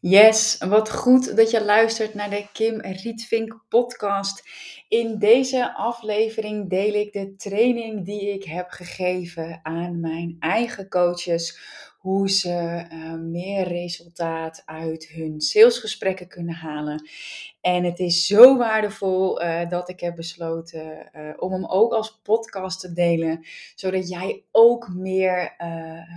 [0.00, 4.48] Yes, wat goed dat je luistert naar de Kim Rietvink podcast.
[4.88, 11.58] In deze aflevering deel ik de training die ik heb gegeven aan mijn eigen coaches.
[11.98, 17.08] Hoe ze uh, meer resultaat uit hun salesgesprekken kunnen halen.
[17.60, 22.20] En het is zo waardevol uh, dat ik heb besloten uh, om hem ook als
[22.22, 23.46] podcast te delen.
[23.74, 25.56] Zodat jij ook meer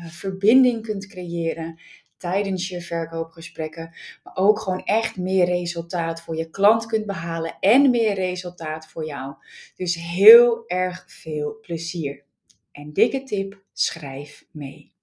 [0.09, 1.79] verbinding kunt creëren
[2.19, 3.95] tijdens je verkoopgesprekken.
[4.23, 9.05] Maar ook gewoon echt meer resultaat voor je klant kunt behalen en meer resultaat voor
[9.05, 9.35] jou.
[9.75, 12.23] Dus heel erg veel plezier.
[12.71, 14.93] En dikke tip, schrijf mee.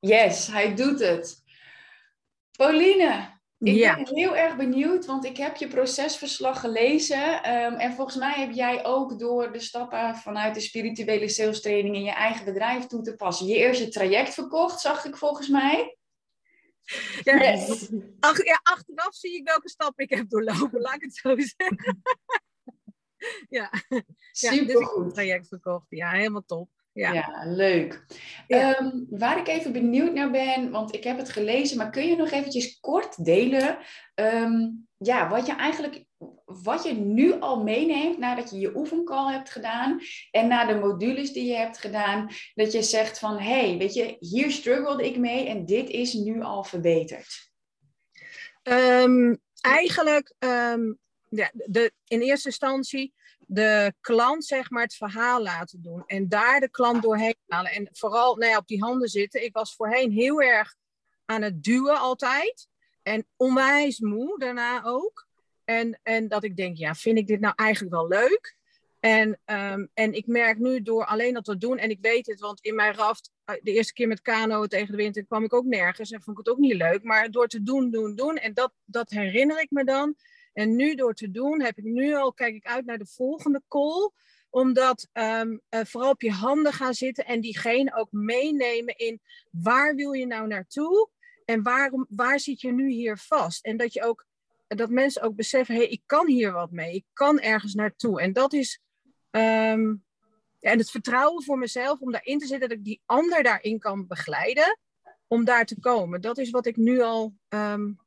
[0.00, 1.42] Yes, hij doet het.
[2.56, 3.94] Pauline, ik ja.
[3.94, 7.52] ben heel erg benieuwd, want ik heb je procesverslag gelezen.
[7.54, 11.94] Um, en volgens mij heb jij ook door de stappen vanuit de spirituele sales training
[11.94, 13.46] in je eigen bedrijf toe te passen.
[13.46, 15.96] Je eerste traject verkocht, zag ik volgens mij.
[17.22, 17.90] Ja, yes.
[18.20, 22.02] ach, ja, achteraf zie ik welke stap ik heb doorlopen, laat ik het zo zeggen.
[23.58, 23.70] ja,
[24.32, 25.86] super ja, dus ik heb een traject verkocht.
[25.88, 26.70] Ja, helemaal top.
[26.98, 28.04] Ja, ja leuk.
[28.46, 32.16] Ehm, waar ik even benieuwd naar ben, want ik heb het gelezen, maar kun je
[32.16, 33.78] nog eventjes kort delen
[34.14, 36.04] ehm, ja, wat je eigenlijk,
[36.44, 41.32] wat je nu al meeneemt nadat je je oefencall hebt gedaan en na de modules
[41.32, 45.16] die je hebt gedaan, dat je zegt van, hé, hey, weet je, hier struggelde ik
[45.16, 47.50] mee en dit is nu al verbeterd?
[48.62, 50.34] Um, eigenlijk,
[51.28, 53.14] ja, de, in eerste instantie
[53.50, 56.02] de klant zeg maar het verhaal laten doen.
[56.06, 57.72] En daar de klant doorheen halen.
[57.72, 59.44] En vooral nou op die handen zitten.
[59.44, 60.74] Ik was voorheen heel erg
[61.24, 62.68] aan het duwen altijd.
[63.02, 65.26] En onwijs moe daarna ook.
[65.64, 68.56] En, en dat ik denk, ja, vind ik dit nou eigenlijk wel leuk?
[69.00, 72.40] En, ehm, en ik merk nu door alleen dat te doen, en ik weet het,
[72.40, 75.54] want in mijn raft, eh, de eerste keer met kano tegen de winter, kwam ik
[75.54, 77.02] ook nergens en vond ik het ook niet leuk.
[77.02, 80.14] Maar door te doen, doen, doen, en dat, dat herinner ik me dan.
[80.58, 83.62] En nu door te doen, heb ik nu al, kijk ik uit naar de volgende
[83.68, 84.10] call.
[84.50, 89.20] Omdat um, uh, vooral op je handen gaan zitten en diegene ook meenemen in
[89.50, 91.10] waar wil je nou naartoe?
[91.44, 93.64] En waarom, waar zit je nu hier vast?
[93.64, 94.26] En dat je ook,
[94.66, 96.94] dat mensen ook beseffen, hé, hey, ik kan hier wat mee.
[96.94, 98.20] Ik kan ergens naartoe.
[98.20, 98.80] En dat is,
[99.30, 99.72] ja,
[100.60, 104.06] en het vertrouwen voor mezelf om daarin te zitten, dat ik die ander daarin kan
[104.06, 104.78] begeleiden
[105.26, 106.20] om daar te komen.
[106.20, 107.98] Dat is wat ik nu al um,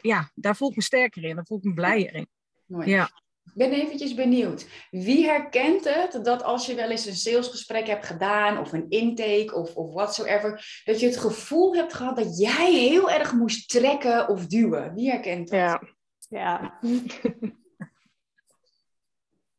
[0.00, 1.34] ja, daar voel ik me sterker in.
[1.36, 2.28] Daar voel ik me blijer in.
[2.66, 2.88] Mooi.
[2.88, 3.10] Ja.
[3.44, 4.66] Ik ben eventjes benieuwd.
[4.90, 9.54] Wie herkent het dat als je wel eens een salesgesprek hebt gedaan of een intake
[9.54, 14.28] of, of whatsoever, dat je het gevoel hebt gehad dat jij heel erg moest trekken
[14.28, 14.94] of duwen?
[14.94, 15.58] Wie herkent dat?
[15.58, 15.82] Ja.
[16.28, 16.78] ja.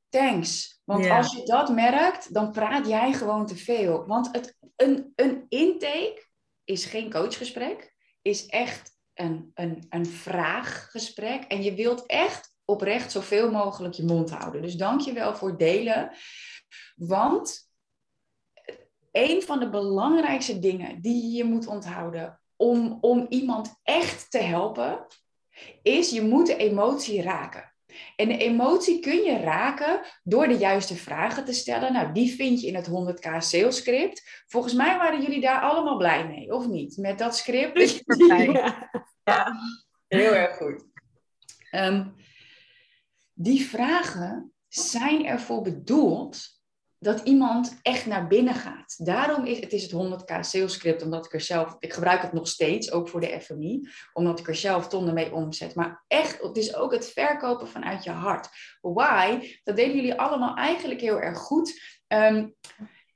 [0.10, 0.82] Thanks.
[0.84, 4.06] Want als je dat merkt, dan praat jij gewoon te veel.
[4.06, 6.26] Want het, een, een intake
[6.64, 11.44] is geen coachgesprek, is echt een, een, een vraaggesprek.
[11.44, 14.62] En je wilt echt oprecht zoveel mogelijk je mond houden.
[14.62, 16.12] Dus dank je wel voor delen.
[16.96, 17.70] Want
[19.12, 25.06] een van de belangrijkste dingen die je moet onthouden om, om iemand echt te helpen,
[25.84, 27.74] is je moet de emotie raken.
[28.16, 31.94] En de emotie kun je raken door de juiste vragen te stellen.
[31.94, 34.44] Nou, die vind je in het 100k sales script.
[34.48, 36.98] Volgens mij waren jullie daar allemaal blij mee, of niet?
[36.98, 37.76] Met dat script.
[38.28, 38.36] Ja,
[39.24, 39.54] ja.
[40.08, 40.86] heel erg goed.
[41.72, 42.16] Um,
[43.34, 46.57] die vragen zijn ervoor bedoeld
[47.00, 49.06] dat iemand echt naar binnen gaat.
[49.06, 52.34] Daarom is het, is het 100k sales script, omdat ik er zelf, ik gebruik het
[52.34, 55.76] nog steeds, ook voor de FMI, omdat ik er zelf tonnen mee omzet.
[55.76, 58.50] Maar echt, het is ook het verkopen vanuit je hart.
[58.82, 59.58] Why?
[59.64, 61.82] Dat deden jullie allemaal eigenlijk heel erg goed.
[62.08, 62.56] Um,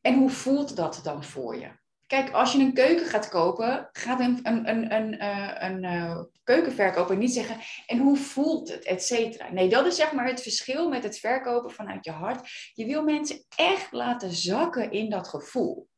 [0.01, 1.79] en hoe voelt dat dan voor je?
[2.11, 6.21] Kijk, als je een keuken gaat kopen, gaat een, een, een, een, uh, een uh,
[6.43, 9.51] keukenverkoper niet zeggen, en hoe voelt het, et cetera.
[9.51, 12.71] Nee, dat is zeg maar het verschil met het verkopen vanuit je hart.
[12.73, 15.89] Je wil mensen echt laten zakken in dat gevoel.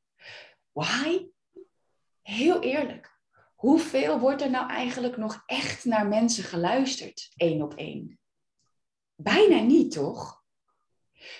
[0.71, 1.27] Why?
[2.21, 3.19] Heel eerlijk.
[3.55, 8.19] Hoeveel wordt er nou eigenlijk nog echt naar mensen geluisterd, één op één?
[9.15, 10.43] Bijna niet, toch?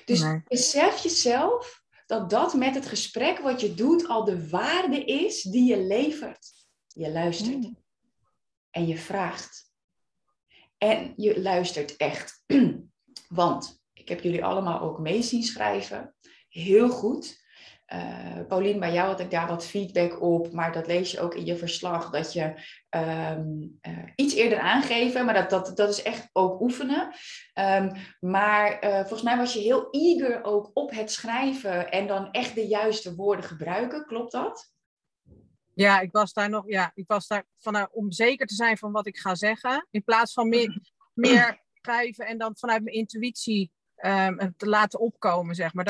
[0.06, 0.42] Dus nee.
[0.48, 5.64] besef jezelf dat dat met het gesprek wat je doet al de waarde is die
[5.64, 6.52] je levert.
[6.88, 7.78] Je luistert mm.
[8.70, 9.72] en je vraagt.
[10.78, 12.44] En je luistert echt.
[13.28, 16.16] Want ik heb jullie allemaal ook mee zien schrijven.
[16.50, 17.43] Heel goed.
[17.94, 21.36] Uh, Paulien, bij jou had ik daar wat feedback op, maar dat lees je ook
[21.36, 22.44] in je verslag, dat je
[22.90, 27.13] um, uh, iets eerder aangeven, maar dat, dat, dat is echt ook oefenen.
[27.54, 32.31] Um, maar uh, volgens mij was je heel eager ook op het schrijven en dan
[32.31, 34.72] echt de juiste woorden gebruiken, klopt dat?
[35.74, 38.92] Ja, ik was daar nog, ja, ik was daar vanuit om zeker te zijn van
[38.92, 39.88] wat ik ga zeggen.
[39.92, 40.81] In plaats van meer,
[41.13, 45.86] meer schrijven en dan vanuit mijn intuïtie um, te laten opkomen, zeg maar.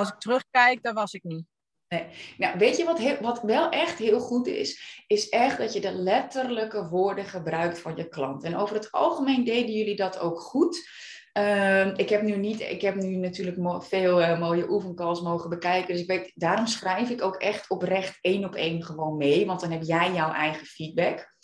[0.00, 1.44] Als ik terugkijk, daar was ik niet.
[1.88, 2.06] Nee.
[2.38, 5.02] Nou, weet je wat, wat wel echt heel goed is?
[5.06, 8.44] Is echt dat je de letterlijke woorden gebruikt van je klant.
[8.44, 10.88] En over het algemeen deden jullie dat ook goed.
[11.32, 15.92] Ehm, ik, heb nu niet, ik heb nu natuurlijk veel uh, mooie oefencalls mogen bekijken.
[15.92, 19.46] Dus ik weet, daarom schrijf ik ook echt oprecht één op één gewoon mee.
[19.46, 21.34] Want dan heb jij jouw eigen feedback.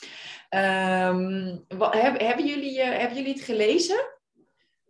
[0.50, 4.14] Um, wat, hebben, jullie, uh, hebben jullie het gelezen?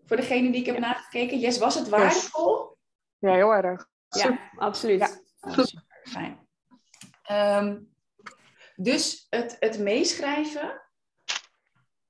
[0.04, 1.38] Voor degene die ik heb nagekeken.
[1.38, 2.75] Yes, was het waardevol?
[3.26, 3.88] Ja, heel erg.
[4.08, 5.00] Ja, absoluut.
[5.00, 5.08] Ja.
[5.40, 5.64] Oh,
[6.02, 6.49] fijn.
[7.23, 7.78] Ehm,
[8.76, 10.82] dus het, het meeschrijven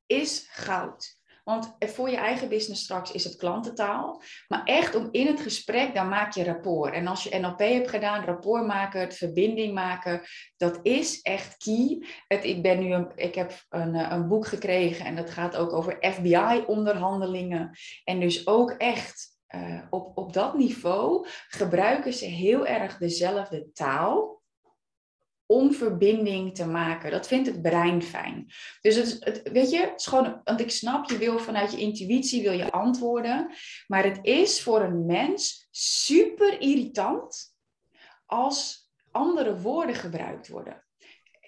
[0.07, 1.17] is goud.
[1.45, 4.23] Want voor je eigen business straks is het klantentaal.
[4.49, 6.95] Maar echt om in het gesprek, dan maak je rapport.
[6.95, 10.23] En als je NLP hebt gedaan, rapport maken, het verbinding maken,
[10.57, 12.07] dat is echt key.
[12.29, 15.57] Het, ik, ben nu een, ik heb een, eh, een boek gekregen en dat gaat
[15.57, 17.79] ook over FBI-onderhandelingen.
[18.05, 24.43] En dus ook echt uh, op, op dat niveau gebruiken ze heel erg dezelfde taal
[25.47, 27.11] om verbinding te maken.
[27.11, 28.53] Dat vindt het brein fijn.
[28.81, 31.79] Dus het, het, weet je, het is gewoon, want ik snap, je wil vanuit je
[31.79, 33.55] intuïtie wil je antwoorden,
[33.87, 37.55] maar het is voor een mens super irritant
[38.27, 40.85] als andere woorden gebruikt worden.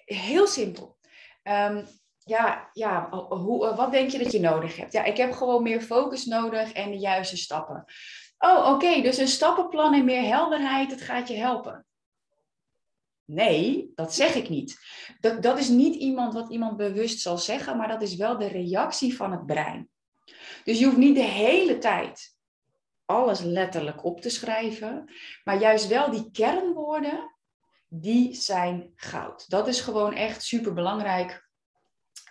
[0.05, 0.97] Heel simpel.
[1.43, 1.87] Um,
[2.29, 4.93] ja, ja hoe, wat denk je dat je nodig hebt?
[4.93, 7.85] Ja, ik heb gewoon meer focus nodig en de juiste stappen.
[8.37, 11.85] Oh, oké, dus een stappenplan en meer helderheid, het gaat je helpen.
[13.25, 14.79] Nee, dat zeg ik niet.
[15.19, 18.47] Dat, dat is niet iemand wat iemand bewust zal zeggen, maar dat is wel de
[18.47, 19.89] reactie van het brein.
[20.63, 22.37] Dus je hoeft niet de hele tijd
[23.05, 27.35] alles letterlijk op te schrijven, maar juist wel die kernwoorden,
[27.87, 29.49] die zijn goud.
[29.49, 31.48] Dat is gewoon echt super belangrijk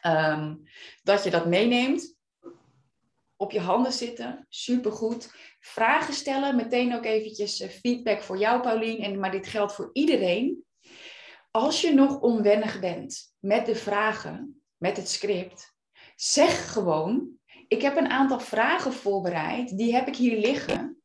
[0.00, 0.54] ehm,
[1.02, 2.16] dat je dat meeneemt.
[3.36, 5.34] Op je handen zitten, supergoed.
[5.60, 8.98] Vragen stellen, meteen ook eventjes eh, feedback voor jou, Paulien.
[8.98, 10.66] En, maar dit geldt voor iedereen
[11.50, 15.76] als je nog onwennig bent met de vragen, met het script,
[16.16, 17.28] zeg gewoon:
[17.68, 20.97] Ik heb een aantal vragen voorbereid, die heb ik hier liggen.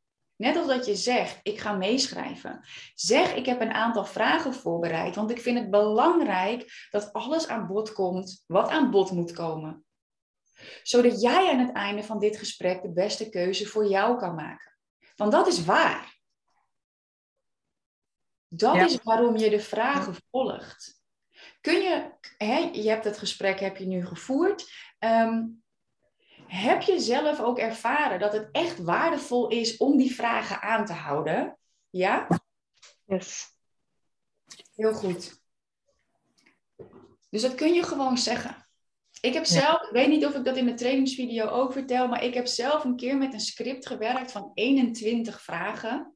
[0.43, 2.67] Net als dat je zegt: Ik ga meeschrijven.
[2.95, 7.67] Zeg: Ik heb een aantal vragen voorbereid, want ik vind het belangrijk dat alles aan
[7.67, 9.85] bod komt wat aan bod moet komen.
[10.81, 14.77] Zodat jij aan het einde van dit gesprek de beste keuze voor jou kan maken.
[15.15, 16.19] Want dat is waar.
[18.47, 21.01] Dat is waarom je de vragen volgt.
[21.61, 24.71] Kun je, hè, je hebt het gesprek heb je nu gevoerd.
[24.99, 25.41] Ehm,
[26.53, 30.93] heb je zelf ook ervaren dat het echt waardevol is om die vragen aan te
[30.93, 31.57] houden?
[31.89, 32.27] Ja?
[33.05, 33.51] Yes.
[34.75, 35.41] Heel goed.
[37.29, 38.67] Dus dat kun je gewoon zeggen.
[39.21, 42.23] Ik heb zelf, ik weet niet of ik dat in de trainingsvideo ook vertel, maar
[42.23, 46.15] ik heb zelf een keer met een script gewerkt van 21 vragen.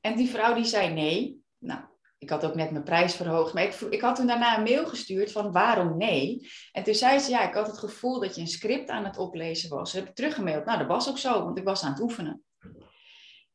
[0.00, 1.42] En die vrouw die zei nee.
[1.58, 1.84] Nou,
[2.20, 3.54] ik had ook net mijn prijs verhoogd.
[3.54, 6.50] Maar ik, ik had toen daarna een mail gestuurd van waarom nee?
[6.72, 9.18] En toen zei ze, ja, ik had het gevoel dat je een script aan het
[9.18, 9.92] oplezen was.
[9.92, 10.64] Heb ik teruggemaild.
[10.64, 12.42] Nou, dat was ook zo, want ik was aan het oefenen.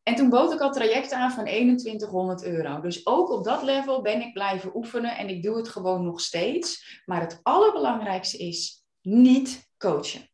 [0.04, 2.82] En toen bood ik al trajecten aan van 2100 euro.
[2.82, 6.22] Dus ook op dat level ben ik blijven oefenen en ik doe het gewoon nog
[6.22, 7.02] steeds.
[7.06, 10.30] Maar het allerbelangrijkste is niet coachen.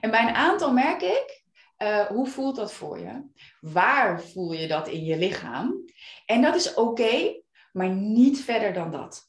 [0.00, 1.40] En bij een aantal merk ik
[1.82, 3.22] uh, hoe voelt dat voor je?
[3.60, 5.84] Waar voel je dat in je lichaam?
[6.26, 7.39] En dat is oké,
[7.72, 9.28] maar niet verder dan dat.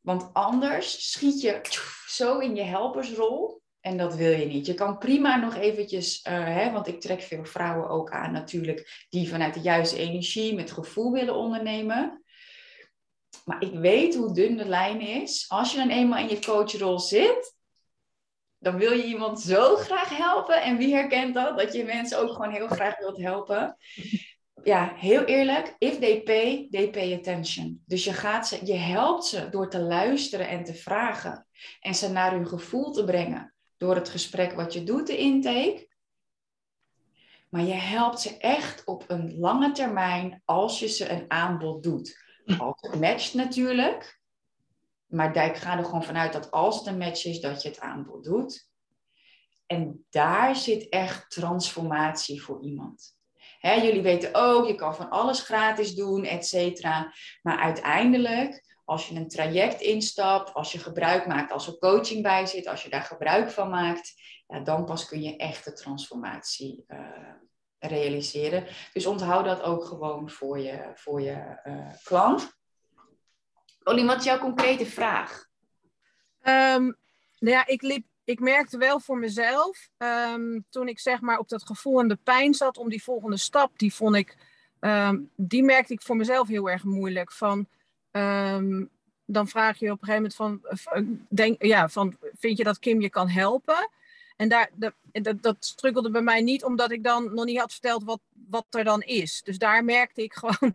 [0.00, 1.60] Want anders schiet je
[2.06, 3.60] zo in je helpersrol.
[3.80, 4.66] En dat wil je niet.
[4.66, 9.06] Je kan prima nog eventjes, uh, hè, want ik trek veel vrouwen ook aan natuurlijk,
[9.08, 12.24] die vanuit de juiste energie, met gevoel willen ondernemen.
[13.44, 15.44] Maar ik weet hoe dun de lijn is.
[15.48, 17.54] Als je dan eenmaal in je coachrol zit,
[18.58, 20.62] dan wil je iemand zo graag helpen.
[20.62, 21.58] En wie herkent dat?
[21.58, 23.76] Dat je mensen ook gewoon heel graag wilt helpen.
[24.64, 27.82] Ja, heel eerlijk, if they pay, they pay attention.
[27.86, 31.46] Dus je, gaat ze, je helpt ze door te luisteren en te vragen.
[31.80, 33.54] En ze naar hun gevoel te brengen.
[33.76, 35.88] Door het gesprek wat je doet, de intake.
[37.48, 42.24] Maar je helpt ze echt op een lange termijn als je ze een aanbod doet.
[42.58, 44.20] Als het matcht natuurlijk.
[45.06, 47.80] Maar ik ga er gewoon vanuit dat als het een match is, dat je het
[47.80, 48.70] aanbod doet.
[49.66, 53.11] En daar zit echt transformatie voor iemand.
[53.62, 57.14] Jullie weten ook, je kan van alles gratis doen, et cetera.
[57.42, 62.46] Maar uiteindelijk, als je een traject instapt, als je gebruik maakt, als er coaching bij
[62.46, 64.12] zit, als je daar gebruik van maakt,
[64.46, 66.98] ja, dan pas kun je echt de transformatie uh,
[67.78, 68.66] realiseren.
[68.92, 72.60] Dus onthoud dat ook gewoon voor je, voor je uh, klant.
[73.84, 75.46] Olien, wat is jouw concrete vraag?
[76.42, 76.98] Um,
[77.38, 81.48] nou ja, ik, liep, ik merkte wel voor mezelf, ehm, toen ik zeg maar op
[81.48, 84.36] dat gevoel en de pijn zat om die volgende stap, die vond ik,
[84.80, 87.32] ehm, die merkte ik voor mezelf heel erg moeilijk.
[87.32, 87.66] Van,
[89.24, 90.60] dan vraag je op een gegeven moment van,
[90.92, 93.90] eh, denk, ja, van, vind je dat Kim je kan helpen?
[94.36, 94.94] En daar, dat,
[95.42, 98.84] dat, struggelde bij mij niet, omdat ik dan nog niet had verteld wat, wat er
[98.84, 99.42] dan is.
[99.44, 100.74] Dus daar merkte ik gewoon,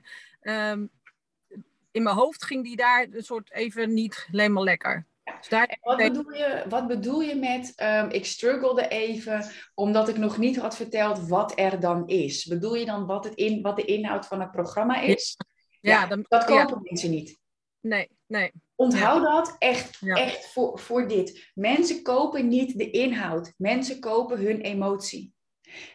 [1.92, 5.06] in mijn hoofd ging die daar een soort even niet helemaal lekker.
[5.38, 5.78] Dus daar...
[5.82, 10.58] wat, bedoel je, wat bedoel je met, um, ik struggelde even omdat ik nog niet
[10.58, 12.46] had verteld wat er dan is?
[12.46, 15.38] Bedoel je dan wat, het in, wat de inhoud van het programma is?
[15.80, 17.40] Ja, ja dan, dat kopen mensen niet.
[17.80, 18.52] Nee, nee.
[18.76, 21.52] Onthoud dat echt, echt voor, voor dit.
[21.54, 23.54] Mensen kopen niet de inhoud.
[23.58, 25.34] Mensen kopen hun emotie.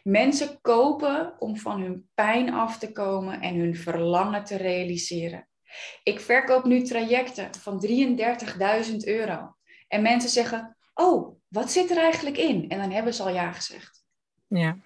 [0.02, 5.48] Mensen kopen om van hun pijn af te komen en hun verlangen te realiseren.
[6.02, 9.56] Ik verkoop nu trajecten van 33.000 euro.
[9.88, 12.68] En mensen zeggen, oh, wat zit er eigenlijk in?
[12.68, 14.04] En dan hebben ze al ja gezegd.
[14.46, 14.76] Ja.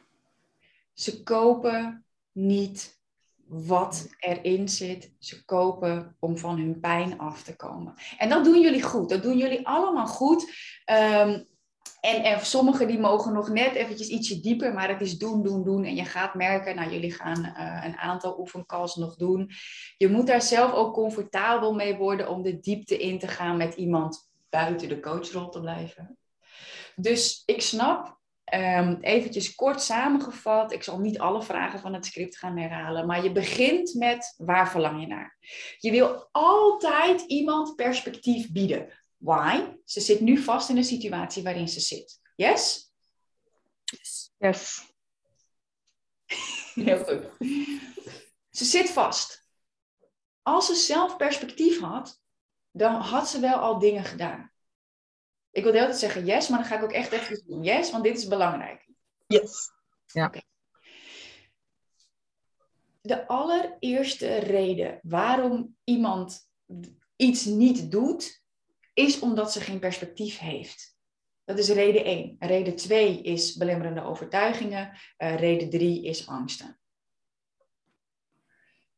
[0.92, 3.00] Ze kopen niet
[3.46, 5.12] wat erin zit.
[5.18, 7.94] Ze kopen om van hun pijn af te komen.
[8.18, 9.08] En dat doen jullie goed.
[9.08, 10.42] Dat doen jullie allemaal goed.
[10.90, 11.46] Um,
[12.06, 15.64] en, en sommigen die mogen nog net eventjes ietsje dieper, maar het is doen, doen,
[15.64, 15.84] doen.
[15.84, 19.50] En je gaat merken, nou jullie gaan uh, een aantal oefencalls nog doen.
[19.96, 23.74] Je moet daar zelf ook comfortabel mee worden om de diepte in te gaan met
[23.74, 26.18] iemand buiten de coachrol te blijven.
[26.96, 28.18] Dus ik snap,
[28.54, 33.22] um, eventjes kort samengevat, ik zal niet alle vragen van het script gaan herhalen, maar
[33.22, 35.36] je begint met waar verlang je naar?
[35.78, 38.88] Je wil altijd iemand perspectief bieden.
[39.16, 39.76] Why?
[39.84, 42.20] Ze zit nu vast in de situatie waarin ze zit.
[42.36, 42.92] Yes?
[44.38, 44.92] Yes.
[46.74, 47.48] Heel goed.
[48.50, 49.44] Ze zit vast.
[50.42, 52.20] Als ze zelf perspectief had,
[52.70, 54.52] dan had ze wel al dingen gedaan.
[55.50, 57.62] Ik wil de hele tijd zeggen yes, maar dan ga ik ook echt even doen.
[57.62, 58.88] Yes, want dit is belangrijk.
[59.26, 59.70] Yes.
[60.06, 60.32] Ja.
[63.00, 66.50] De allereerste reden waarom iemand
[67.16, 68.44] iets niet doet,
[68.96, 70.96] is omdat ze geen perspectief heeft.
[71.44, 72.36] Dat is reden 1.
[72.38, 74.90] Reden 2 is belemmerende overtuigingen.
[75.18, 76.78] Uh, reden 3 is angsten.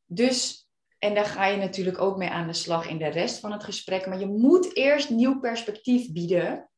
[0.07, 3.53] Dus, en daar ga je natuurlijk ook mee aan de slag in de rest van
[3.53, 6.71] het gesprek, maar je moet eerst nieuw perspectief bieden.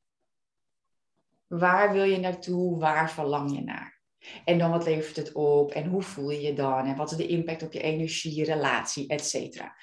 [1.46, 2.78] Waar wil je naartoe?
[2.78, 4.00] Waar verlang je naar?
[4.44, 5.72] En dan wat levert het op?
[5.72, 6.86] En hoe voel je je dan?
[6.86, 9.76] En wat is de impact op je energie, relatie, et cetera?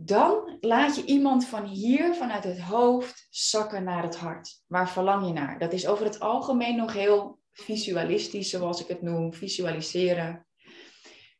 [0.00, 4.62] Dan laat je iemand van hier, vanuit het hoofd, zakken naar het hart.
[4.66, 5.58] Waar verlang je naar?
[5.58, 10.46] Dat is over het algemeen nog heel visualistisch, zoals ik het noem, visualiseren.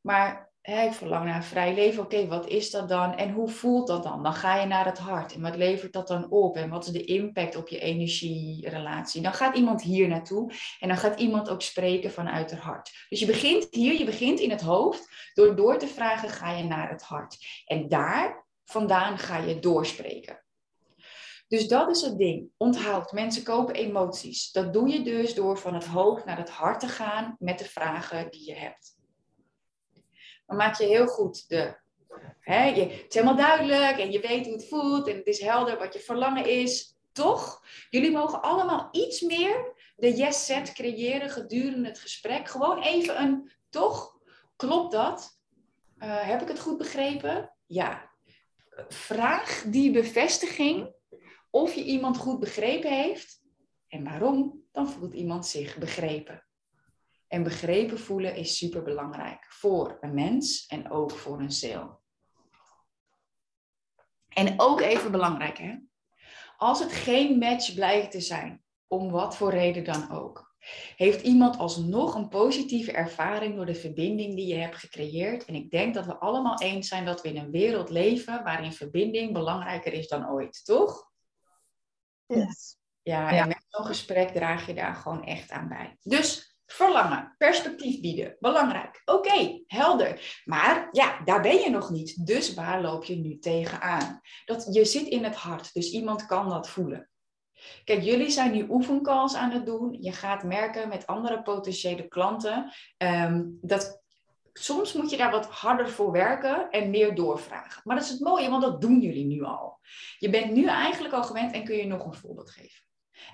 [0.01, 2.03] Maar ik verlang naar een vrij leven.
[2.03, 3.17] Oké, wat is dat dan?
[3.17, 4.23] En hoe voelt dat dan?
[4.23, 5.35] Dan ga je naar het hart.
[5.35, 6.57] En wat levert dat dan op?
[6.57, 9.23] En wat is de impact op je energierelatie?
[9.23, 10.53] Dan gaat iemand hier naartoe.
[10.81, 13.07] En dan gaat iemand ook spreken vanuit het hart.
[13.09, 15.09] Dus je begint hier, je begint in het hoofd.
[15.35, 17.37] Door door te vragen ga je naar het hart.
[17.65, 20.43] En daar vandaan ga je doorspreken.
[21.49, 22.51] Dus dat is het ding.
[22.57, 24.53] Onthoud, mensen kopen emoties.
[24.53, 27.65] Dat doe je dus door van het hoofd naar het hart te gaan met de
[27.65, 28.97] vragen die je hebt.
[30.47, 31.77] Dan maak je heel goed de.
[32.41, 35.41] Hè, je, het is helemaal duidelijk en je weet hoe het voelt en het is
[35.41, 36.97] helder wat je verlangen is.
[37.13, 37.63] Toch?
[37.91, 42.49] Jullie mogen allemaal iets meer de yes-set creëren gedurende het gesprek.
[42.49, 44.17] Gewoon even een toch?
[44.57, 45.41] Klopt dat?
[45.99, 47.53] Uh, heb ik het goed begrepen?
[47.67, 48.08] Ja,
[48.89, 50.95] vraag die bevestiging
[51.51, 53.43] of je iemand goed begrepen heeft.
[53.89, 54.63] En waarom?
[54.73, 56.47] Dan voelt iemand zich begrepen.
[57.27, 62.03] En begrepen voelen is super belangrijk voor een mens en ook voor een ziel.
[64.29, 65.77] En ook even belangrijk, hè?
[66.57, 70.48] Als het geen match blijkt te zijn, om wat voor reden dan ook,
[70.97, 75.45] heeft iemand alsnog een positieve ervaring door de verbinding die je hebt gecreëerd?
[75.45, 78.73] En ik denk dat we allemaal eens zijn dat we in een wereld leven waarin
[78.73, 81.11] verbinding belangrijker is dan ooit, toch?
[82.27, 82.77] Yes.
[83.03, 85.97] Ja, en met zo'n gesprek draag je daar gewoon echt aan bij.
[86.03, 89.03] Dus verlangen, perspectief bieden, belangrijk.
[89.05, 90.41] Oké, helder.
[90.45, 92.27] Maar ja, daar ben je nog niet.
[92.27, 94.21] Dus waar loop je nu tegenaan?
[94.45, 97.11] Dat, je zit in het hart, dus iemand kan dat voelen.
[97.85, 99.97] Kijk, jullie zijn nu oefencalls aan het doen.
[100.01, 104.03] Je gaat merken met andere potentiële klanten ehm, dat
[104.53, 107.83] soms moet je daar wat harder voor werken en meer doorvragen.
[107.85, 109.79] Maar dat is het mooie, want dat doen jullie nu al.
[110.19, 112.83] Je bent nu eigenlijk al gewend en kun je nog een voorbeeld geven.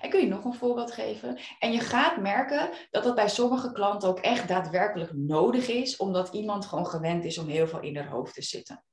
[0.01, 1.39] En kun je nog een voorbeeld geven?
[1.59, 6.33] En je gaat merken dat dat bij sommige klanten ook echt daadwerkelijk nodig is, omdat
[6.33, 8.83] iemand gewoon gewend is om heel veel in haar hoofd te zitten.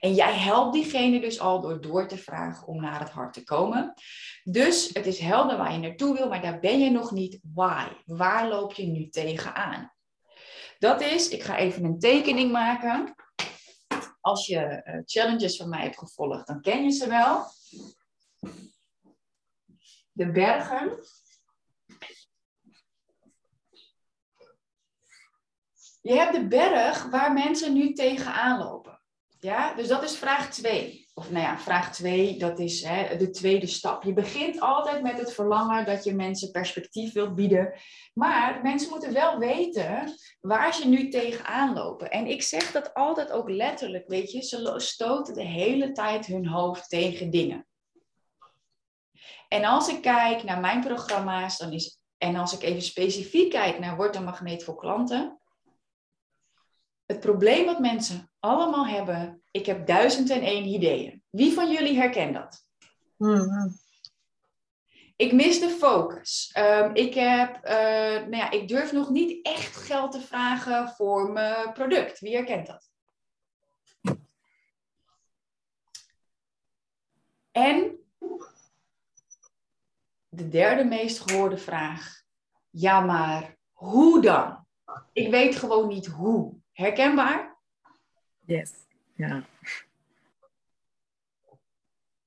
[0.00, 3.44] En jij helpt diegene dus al door door te vragen om naar het hart te
[3.44, 3.94] komen.
[4.42, 7.38] Dus het is helder waar je naartoe wil, maar daar ben je nog niet.
[7.54, 7.86] Why?
[8.04, 9.92] Waar loop je nu tegenaan?
[10.78, 13.14] Dat is, ik ga even een tekening maken.
[14.20, 17.44] Als je eh, challenges van mij hebt gevolgd, dan ken je ze wel.
[20.12, 20.98] De bergen.
[26.00, 29.00] Je hebt de berg waar mensen nu tegenaan lopen.
[29.40, 31.06] Ja, dus dat is vraag 2.
[31.14, 34.02] Of nou ja, vraag 2, dat is hè, de tweede stap.
[34.02, 37.72] Je begint altijd met het verlangen dat je mensen perspectief wilt bieden.
[38.14, 42.10] Maar mensen moeten wel weten waar ze nu tegenaan lopen.
[42.10, 44.42] En ik zeg dat altijd ook letterlijk, weet je.
[44.42, 47.66] Ze stoten de hele tijd hun hoofd tegen dingen.
[49.48, 53.78] En als ik kijk naar mijn programma's, dan is, en als ik even specifiek kijk
[53.78, 55.40] naar Word een Magneet voor Klanten,
[57.08, 61.22] het probleem wat mensen allemaal hebben, ik heb duizend en één ideeën.
[61.30, 62.66] Wie van jullie herkent dat?
[63.16, 63.76] Mm-hmm.
[65.16, 66.50] Ik mis de focus.
[66.52, 67.72] Ehm, ik, heb, uh,
[68.28, 72.20] nou ja, ik durf nog niet echt geld te vragen voor mijn product.
[72.20, 72.90] Wie herkent dat?
[77.50, 77.98] En
[80.28, 82.22] de derde meest gehoorde vraag.
[82.70, 84.66] Ja, maar hoe dan?
[85.12, 86.57] Ik weet gewoon niet hoe.
[86.78, 87.56] Herkenbaar?
[88.44, 88.72] Yes,
[89.14, 89.44] ja.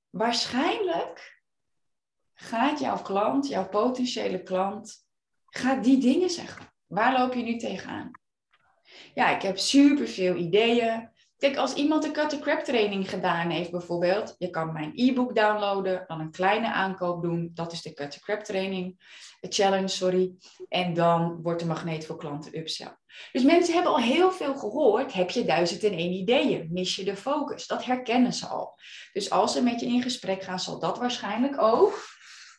[0.10, 1.42] Waarschijnlijk
[2.34, 5.08] gaat jouw klant, jouw potentiële klant,
[5.46, 6.74] gaat die dingen zeggen.
[6.88, 8.12] Waar loop je nu tegenaan?
[9.14, 11.11] Ja, ik heb superveel ideeën.
[11.42, 16.04] Kijk, als iemand de Cut Crap training gedaan heeft bijvoorbeeld, je kan mijn e-book downloaden,
[16.08, 19.00] dan een kleine aankoop doen, dat is de Cut Crap training,
[19.42, 20.36] challenge, sorry.
[20.70, 22.98] En dan wordt de magneet voor klanten upsell.
[23.32, 27.04] Dus mensen hebben al heel veel gehoord, heb je duizend en één ideeën, mis je
[27.04, 28.80] de focus, dat herkennen ze al.
[29.14, 32.06] Dus als ze met je in gesprek gaan, zal dat waarschijnlijk ook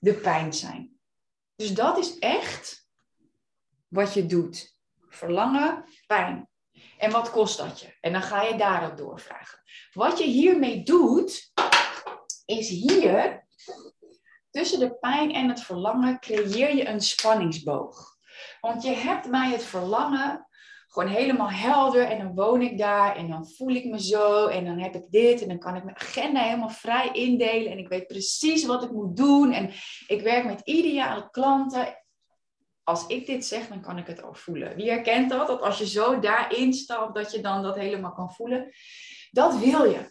[0.01, 0.93] de pijn zijn.
[1.57, 2.89] Dus dat is echt
[3.89, 4.77] wat je doet.
[5.09, 6.51] Verlangen, pijn.
[7.03, 7.97] En wat kost dat je?
[8.01, 9.59] En dan ga je daarop doorvragen.
[9.93, 11.53] Wat je hiermee doet,
[12.45, 13.47] is hier,
[14.51, 18.17] tussen de pijn en het verlangen, creëer je een spanningsboog.
[18.61, 20.47] Want je hebt bij het verlangen
[20.89, 24.65] gewoon helemaal helder en dan woon ik daar en dan voel ik me zo en
[24.65, 27.89] dan heb ik dit en dan kan ik mijn agenda helemaal vrij indelen en ik
[27.89, 29.71] weet precies wat ik moet doen en
[30.07, 32.02] ik werk met ideale klanten
[32.85, 34.77] als ik dit zeg, dan kan ik het ook voelen.
[34.77, 35.47] Wie herkent dat?
[35.47, 38.73] Dat als je zo daarin stapt, dat je dan dat helemaal kan voelen.
[39.31, 40.11] Dat wil je.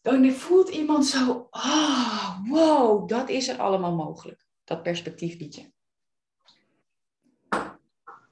[0.00, 4.46] Dan voelt iemand zo, oh, wow, dat is er allemaal mogelijk.
[4.64, 5.72] Dat perspectief biedt je.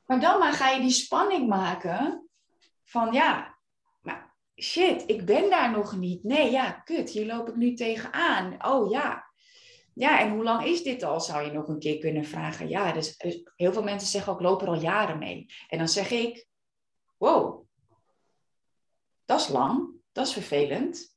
[0.07, 2.29] Maar dan maar ga je die spanning maken
[2.85, 3.59] van ja,
[4.01, 6.25] maar shit, ik ben daar nog niet.
[6.25, 8.66] Nee, ja, kut, hier loop ik nu tegenaan.
[8.66, 9.33] Oh ja,
[9.95, 11.21] ja, en hoe lang is dit al?
[11.21, 12.69] Zou je nog een keer kunnen vragen.
[12.69, 15.47] Ja, dus, dus heel veel mensen zeggen ook, loop er al jaren mee.
[15.69, 16.47] En dan zeg ik,
[17.17, 17.67] wow,
[19.25, 21.17] dat is lang, dat is vervelend.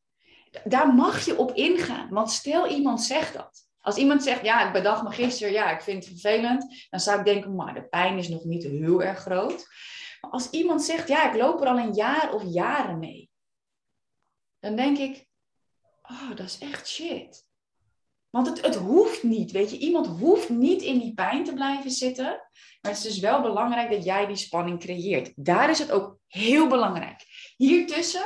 [0.63, 3.65] Daar mag je op ingaan, want stel iemand zegt dat.
[3.79, 7.19] Als iemand zegt, ja, ik bedacht me gisteren, ja, ik vind het vervelend, dan zou
[7.19, 9.67] ik denken, maar de pijn is nog niet heel erg groot.
[10.21, 13.29] Maar als iemand zegt, ja, ik loop er al een jaar of jaren mee,
[14.59, 15.27] dan denk ik,
[16.01, 17.46] oh, dat is echt shit.
[18.37, 19.77] Want het, het hoeft niet, weet je.
[19.77, 22.25] Iemand hoeft niet in die pijn te blijven zitten.
[22.81, 25.31] Maar het is dus wel belangrijk dat jij die spanning creëert.
[25.35, 27.23] Daar is het ook heel belangrijk.
[27.55, 28.25] Hiertussen,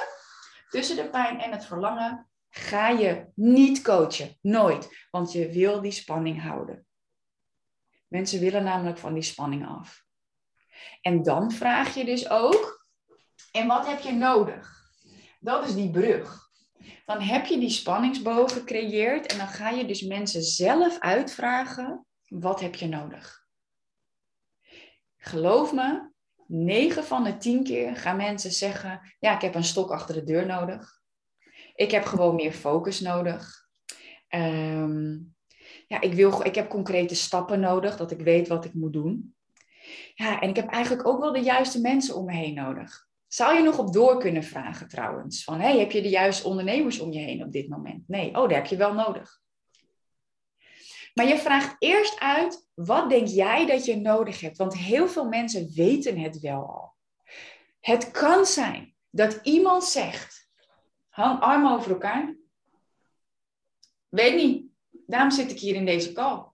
[0.69, 4.37] tussen de pijn en het verlangen, ga je niet coachen.
[4.41, 5.07] Nooit.
[5.11, 6.85] Want je wil die spanning houden.
[8.07, 10.05] Mensen willen namelijk van die spanning af.
[11.01, 12.87] En dan vraag je dus ook,
[13.51, 14.91] en wat heb je nodig?
[15.39, 16.50] Dat is die brug
[17.05, 22.59] dan heb je die spanningsboog gecreëerd en dan ga je dus mensen zelf uitvragen, wat
[22.59, 23.45] heb je nodig?
[25.17, 26.09] Geloof me,
[26.47, 30.23] 9 van de 10 keer gaan mensen zeggen, ja, ik heb een stok achter de
[30.23, 31.01] deur nodig.
[31.75, 33.67] Ik heb gewoon meer focus nodig.
[34.27, 35.17] Ehm,
[35.87, 39.35] ja, ik, wil, ik heb concrete stappen nodig, dat ik weet wat ik moet doen.
[40.13, 43.09] Ja, en ik heb eigenlijk ook wel de juiste mensen om me heen nodig.
[43.33, 45.43] Zou je nog op door kunnen vragen trouwens?
[45.43, 48.07] Van, hey, heb je de juiste ondernemers om je heen op dit moment?
[48.07, 49.41] Nee, oh, daar heb je wel nodig.
[51.13, 54.57] Maar je vraagt eerst uit, wat denk jij dat je nodig hebt?
[54.57, 56.93] Want heel veel mensen weten het wel al.
[57.79, 60.49] Het kan zijn dat iemand zegt,
[61.09, 62.35] hang armen over elkaar.
[64.09, 64.65] Weet niet,
[65.07, 66.50] daarom zit ik hier in deze call.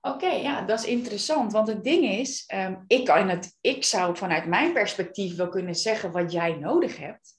[0.00, 1.52] Oké, ja, dat is interessant.
[1.52, 5.74] Want het ding is, ehm, ik, kan het, ik zou vanuit mijn perspectief wel kunnen
[5.74, 7.36] zeggen wat jij nodig hebt.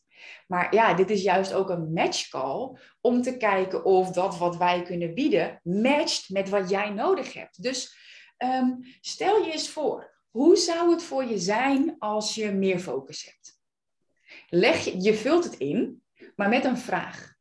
[0.47, 4.81] Maar ja, dit is juist ook een matchcall om te kijken of dat wat wij
[4.81, 7.63] kunnen bieden matcht met wat jij nodig hebt.
[7.63, 7.97] Dus
[8.37, 13.25] ehm, stel je eens voor, hoe zou het voor je zijn als je meer focus
[13.25, 13.59] hebt?
[14.49, 16.03] Leg je, je vult het in,
[16.35, 17.33] maar met een vraag.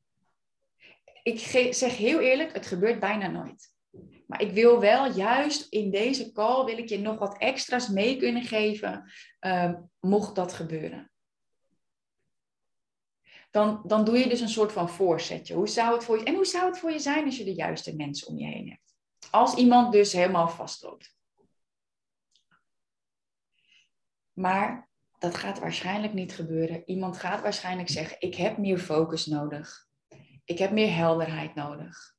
[1.23, 1.39] Ik
[1.75, 3.77] zeg heel eerlijk, het gebeurt bijna nooit.
[4.29, 8.17] Maar ik wil wel juist in deze call wil ik je nog wat extra's mee
[8.17, 11.11] kunnen geven, um, mocht dat gebeuren.
[13.51, 15.55] Dan, dan doe je dus een soort van voorzetje.
[15.55, 17.55] Hoe zou het voor je, en hoe zou het voor je zijn als je de
[17.55, 18.95] juiste mensen om je heen hebt?
[19.31, 21.17] Als iemand dus helemaal vastloopt.
[24.33, 24.89] Maar
[25.19, 26.83] dat gaat waarschijnlijk niet gebeuren.
[26.87, 29.87] Iemand gaat waarschijnlijk zeggen: Ik heb meer focus nodig.
[30.45, 32.15] Ik heb meer helderheid nodig.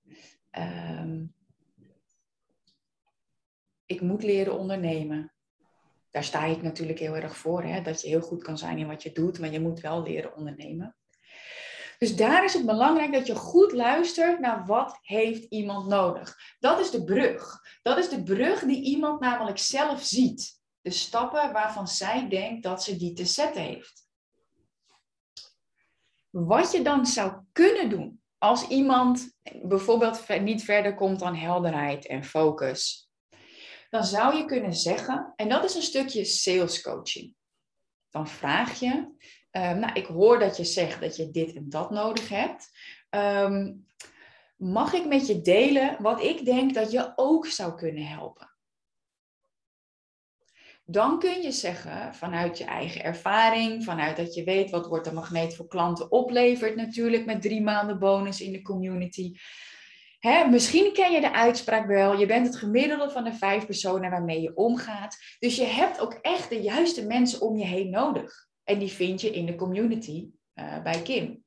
[0.51, 1.37] Um,
[3.89, 5.33] ik moet leren ondernemen.
[6.11, 7.81] Daar sta ik natuurlijk heel erg voor, hè?
[7.81, 10.35] dat je heel goed kan zijn in wat je doet, maar je moet wel leren
[10.35, 10.95] ondernemen.
[11.97, 16.37] Dus daar is het belangrijk dat je goed luistert naar wat heeft iemand nodig.
[16.59, 17.61] Dat is de brug.
[17.81, 20.61] Dat is de brug die iemand namelijk zelf ziet.
[20.81, 24.07] De stappen waarvan zij denkt dat ze die te zetten heeft.
[26.29, 32.23] Wat je dan zou kunnen doen als iemand bijvoorbeeld niet verder komt dan helderheid en
[32.23, 33.08] focus,
[33.89, 37.35] dan zou je kunnen zeggen, en dat is een stukje sales coaching.
[38.09, 39.15] Dan vraag je,
[39.51, 42.69] ehm, nou, ik hoor dat je zegt dat je dit en dat nodig hebt.
[43.09, 43.73] Ehm,
[44.55, 48.53] mag ik met je delen wat ik denk dat je ook zou kunnen helpen?
[50.85, 55.13] Dan kun je zeggen, vanuit je eigen ervaring, vanuit dat je weet wat wordt de
[55.13, 59.33] magneet voor klanten oplevert natuurlijk met drie maanden bonus in de community.
[60.49, 62.17] Misschien ken je de uitspraak wel.
[62.17, 65.17] Je bent het gemiddelde van de vijf personen waarmee je omgaat.
[65.39, 68.47] Dus je hebt ook echt de juiste mensen om je heen nodig.
[68.63, 71.43] En die vind je in de community uh, bij Kim.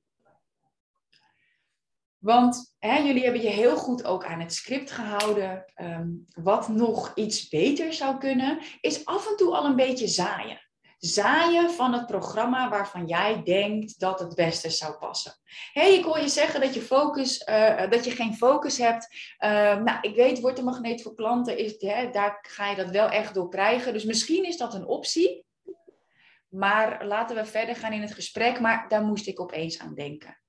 [2.19, 5.65] Want jullie hebben je heel goed ook aan het script gehouden.
[5.83, 10.61] Um, wat nog iets beter zou kunnen, is af en toe al een beetje zaaien
[11.05, 15.35] zaaien van het programma waarvan jij denkt dat het beste zou passen.
[15.73, 19.35] hey, ik hoor je zeggen dat je, focus, uh, dat je geen focus hebt.
[19.45, 22.91] Uh, nou, ik weet, wordt de magneet voor klanten, is, hè, daar ga je dat
[22.91, 23.93] wel echt door krijgen.
[23.93, 25.45] Dus misschien is dat een optie.
[26.49, 28.61] Maar laten we verder gaan in het gesprek.
[28.61, 30.41] Maar daar moest ik opeens aan denken.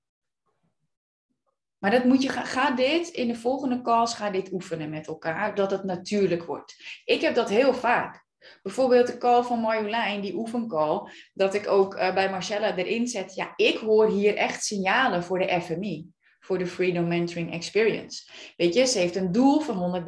[1.77, 5.55] Maar dat moet je, ga dit in de volgende calls, ga dit oefenen met elkaar,
[5.55, 7.01] dat het natuurlijk wordt.
[7.05, 8.25] Ik heb dat heel vaak.
[8.63, 11.01] Bijvoorbeeld de call van Marjolein, die oefencall,
[11.34, 13.36] dat ik ook uh, bij Marcella erin zet.
[13.36, 16.08] Ja, ik hoor hier echt signalen voor de FMI,
[16.39, 18.32] voor de Freedom Mentoring Experience.
[18.58, 20.03] Weet je, ze heeft een doel van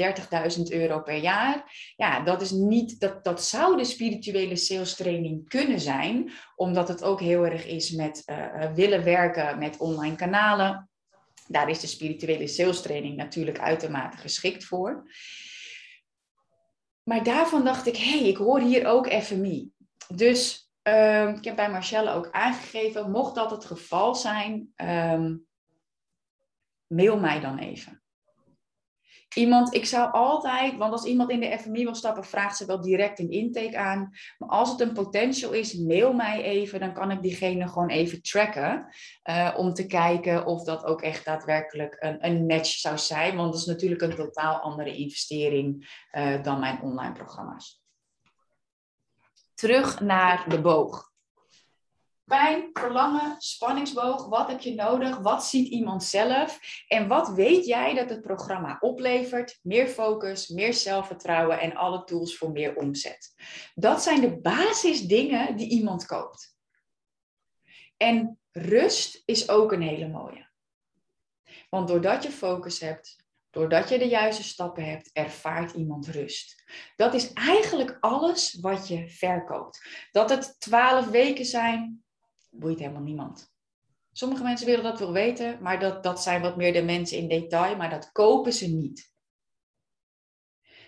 [0.58, 1.74] 130.000 euro per jaar.
[1.96, 7.04] Ja, dat is niet, dat, dat zou de spirituele sales training kunnen zijn, omdat het
[7.04, 10.90] ook heel erg is met uh, willen werken met online kanalen.
[11.48, 15.04] Daar is de spirituele sales training natuurlijk uitermate geschikt voor.
[17.06, 19.72] Maar daarvan dacht ik, hé, hey, ik hoor hier ook FMI.
[20.08, 25.48] Dus uh, ik heb bij Marcelle ook aangegeven, mocht dat het geval zijn, um,
[26.88, 28.04] mail mij dan even.
[29.36, 32.82] Iemand, ik zou altijd, want als iemand in de FMI wil stappen, vraagt ze wel
[32.82, 34.12] direct een intake aan.
[34.38, 38.22] Maar als het een potential is, mail mij even, dan kan ik diegene gewoon even
[38.22, 38.88] tracken.
[39.24, 43.36] Uh, om te kijken of dat ook echt daadwerkelijk een, een match zou zijn.
[43.36, 47.84] Want dat is natuurlijk een totaal andere investering uh, dan mijn online programma's.
[49.54, 51.14] Terug naar de boog.
[52.26, 55.18] Pijn, verlangen, spanningsboog, wat heb je nodig?
[55.18, 56.60] Wat ziet iemand zelf?
[56.88, 59.60] En wat weet jij dat het programma oplevert?
[59.62, 63.34] Meer focus, meer zelfvertrouwen en alle tools voor meer omzet.
[63.76, 66.58] Dat zijn de basisdingen die iemand koopt.
[67.98, 70.48] En rust is ook een hele mooie.
[71.70, 73.16] Want doordat je focus hebt,
[73.50, 76.64] doordat je de juiste stappen hebt, ervaart iemand rust.
[76.96, 80.08] Dat is eigenlijk alles wat je verkoopt.
[80.12, 82.05] Dat het twaalf weken zijn,
[82.60, 83.54] boeit helemaal niemand.
[84.12, 87.28] Sommige mensen willen dat wel weten, maar dat, dat zijn wat meer de mensen in
[87.28, 89.14] detail, maar dat kopen ze niet.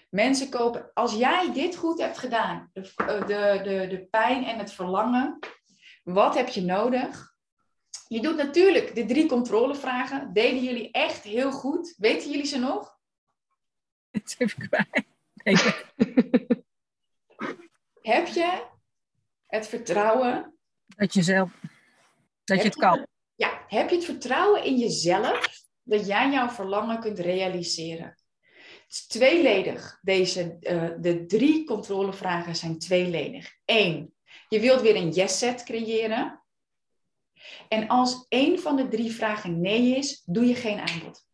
[0.10, 4.71] Mensen kopen, als jij dit goed hebt gedaan, de, de, de, de pijn en het
[4.71, 5.39] verlangen,
[6.03, 7.36] wat heb je nodig?
[8.08, 10.34] Je doet natuurlijk de drie controlevragen.
[10.34, 11.93] Deden jullie echt heel goed?
[11.97, 12.97] Weten jullie ze nog?
[14.10, 15.06] Het is even kwijt.
[18.01, 18.67] heb je
[19.47, 20.56] het vertrouwen
[20.95, 21.52] dat je zelf,
[22.43, 23.08] dat je het kan.
[23.36, 28.17] Ja, heb je het vertrouwen in jezelf dat jij jouw verlangen kunt realiseren?
[28.88, 30.00] Het is tweeledig.
[30.02, 33.54] Deze, uh, de drie controlevragen zijn tweeledig.
[33.65, 34.13] Eén,
[34.47, 36.43] je wilt weer een yes-set creëren.
[37.67, 41.26] En als één van de drie vragen nee is, doe je geen aanbod.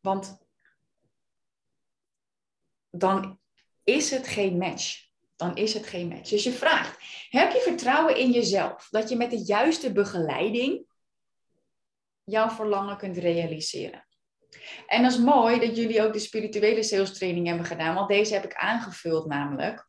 [0.00, 0.38] Want
[2.90, 3.40] dan
[3.84, 5.05] is het geen match.
[5.36, 6.30] Dan is het geen match.
[6.30, 10.84] Dus je vraagt, heb je vertrouwen in jezelf dat je met de juiste begeleiding
[12.24, 14.06] jouw verlangen kunt realiseren?
[14.86, 18.34] En dat is mooi dat jullie ook de spirituele sales training hebben gedaan, want deze
[18.34, 19.86] heb ik aangevuld namelijk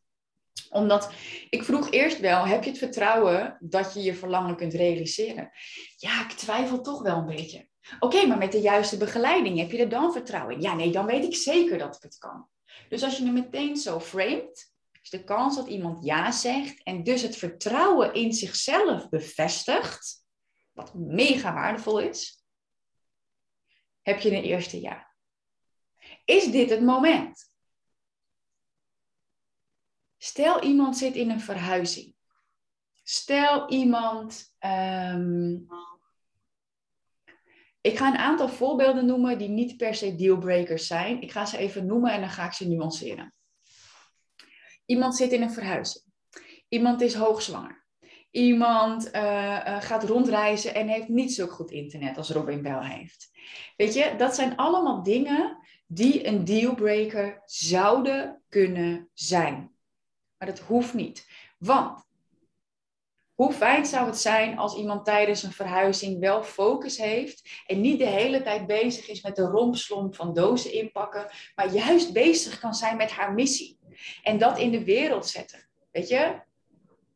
[0.70, 1.12] omdat
[1.50, 5.52] ik vroeg eerst wel, heb je het vertrouwen dat je je verlangen kunt realiseren?
[5.98, 7.68] Ja, ik twijfel toch wel een beetje.
[8.00, 10.62] Oké, maar met de juiste begeleiding heb je er dan vertrouwen in?
[10.62, 12.48] Ja, nee, dan weet ik zeker dat ik het kan.
[12.90, 14.72] Dus als je het meteen zo framet,
[15.08, 20.26] is de kans dat iemand ja zegt en dus het vertrouwen in zichzelf bevestigt,
[20.72, 22.44] wat mega waardevol is,
[24.02, 25.16] heb je een eerste ja.
[26.26, 27.52] Is dit het moment?
[30.18, 32.16] Stel iemand zit in een verhuizing.
[33.04, 34.56] Stel iemand.
[34.58, 35.54] Ehm,
[37.82, 41.22] ik ga een aantal voorbeelden noemen die niet per se dealbreakers zijn.
[41.22, 43.37] Ik ga ze even noemen en dan ga ik ze nuanceren.
[44.88, 46.04] Iemand zit in een verhuizing.
[46.68, 47.86] Iemand is hoogzwanger.
[48.32, 53.30] Iemand uh, uh, gaat rondreizen en heeft niet zo goed internet als Robin Bell heeft.
[53.78, 59.72] Weet je, dat zijn allemaal dingen die een dealbreaker zouden kunnen zijn.
[60.38, 61.28] Maar dat hoeft niet.
[61.58, 62.06] Want
[63.34, 68.00] hoe fijn zou het zijn als iemand tijdens een verhuizing wel focus heeft en niet
[68.00, 72.74] de hele tijd bezig is met de rompslomp van dozen inpakken, maar juist bezig kan
[72.74, 73.77] zijn met haar missie
[74.24, 75.68] en dat in de wereld zetten.
[75.92, 76.42] Weet je?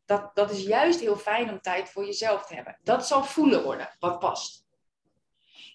[0.06, 2.78] Dat, dat is juist heel fijn om tijd voor jezelf te hebben.
[2.82, 4.66] Dat zal voelen worden, wat past.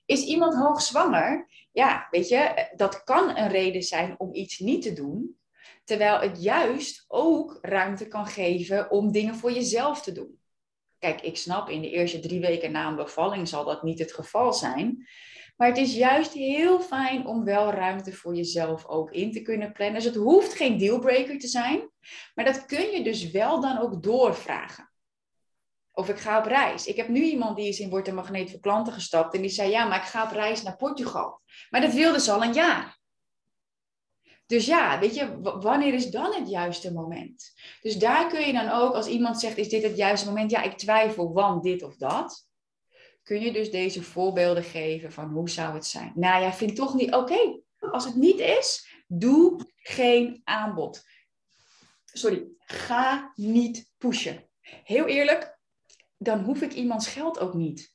[0.05, 1.49] Is iemand hoogzwanger?
[1.71, 5.37] Ja, weet je, dat kan een reden zijn om iets niet te doen.
[5.83, 10.39] Terwijl het juist ook ruimte kan geven om dingen voor jezelf te doen.
[10.99, 14.13] Kijk, ik snap, in de eerste drie weken na een bevalling zal dat niet het
[14.13, 15.07] geval zijn.
[15.57, 19.71] Maar het is juist heel fijn om wel ruimte voor jezelf ook in te kunnen
[19.71, 19.95] plannen.
[19.95, 21.89] Dus het hoeft geen dealbreaker te zijn.
[22.35, 24.91] Maar dat kun je dus wel dan ook doorvragen.
[25.91, 26.85] Of ik ga op reis.
[26.85, 29.33] Ik heb nu iemand die is in Word Magneet voor klanten gestapt.
[29.33, 31.41] En die zei, ja, maar ik ga op reis naar Portugal.
[31.69, 32.99] Maar dat wilde ze al een jaar.
[34.45, 37.53] Dus ja, weet je, wanneer is dan het juiste moment?
[37.81, 40.51] Dus daar kun je dan ook, als iemand zegt, is dit het juiste moment?
[40.51, 42.46] Ja, ik twijfel, want dit of dat.
[43.27, 46.11] Kun je dus deze voorbeelden geven van hoe zou het zijn?
[46.15, 51.03] Nou ja, vind toch niet, oké, als het niet is, doe geen aanbod.
[52.05, 54.49] Sorry, ga niet pushen.
[54.83, 55.59] Heel eerlijk,
[56.17, 57.93] dan hoef ik iemands geld ook niet.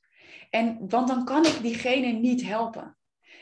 [0.49, 2.97] En, want dan kan ik diegene niet helpen.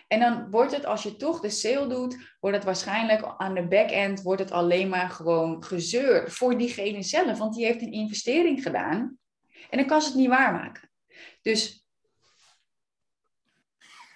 [0.08, 3.67] En dan wordt het, als je toch de sale doet, wordt het waarschijnlijk aan de
[3.67, 7.38] back-end wordt het alleen maar gewoon gezeur voor diegene zelf.
[7.38, 9.17] Want die heeft een investering gedaan
[9.69, 10.89] en dan kan ze het niet waarmaken.
[11.41, 11.80] Dus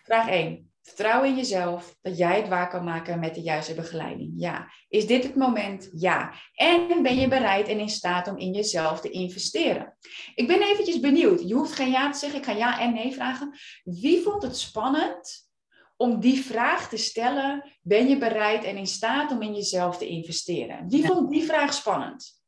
[0.06, 0.74] vraag 1.
[0.82, 4.34] Vertrouw in jezelf dat jij het waar kan maken met de juiste begeleiding.
[4.36, 4.72] Ja.
[4.88, 5.90] Is dit het moment?
[5.94, 6.34] Ja.
[6.54, 9.98] En ben je bereid en in staat om in jezelf te investeren?
[10.36, 11.48] Ik ben eventjes benieuwd.
[11.48, 12.40] Je hoeft geen ja te zeggen.
[12.40, 13.58] Ik ga ja en nee vragen.
[13.84, 15.50] Wie vond het spannend
[15.98, 20.08] om die vraag te stellen: ben je bereid en in staat om in jezelf te
[20.08, 20.90] investeren?
[20.90, 22.42] Wie vond die vraag spannend?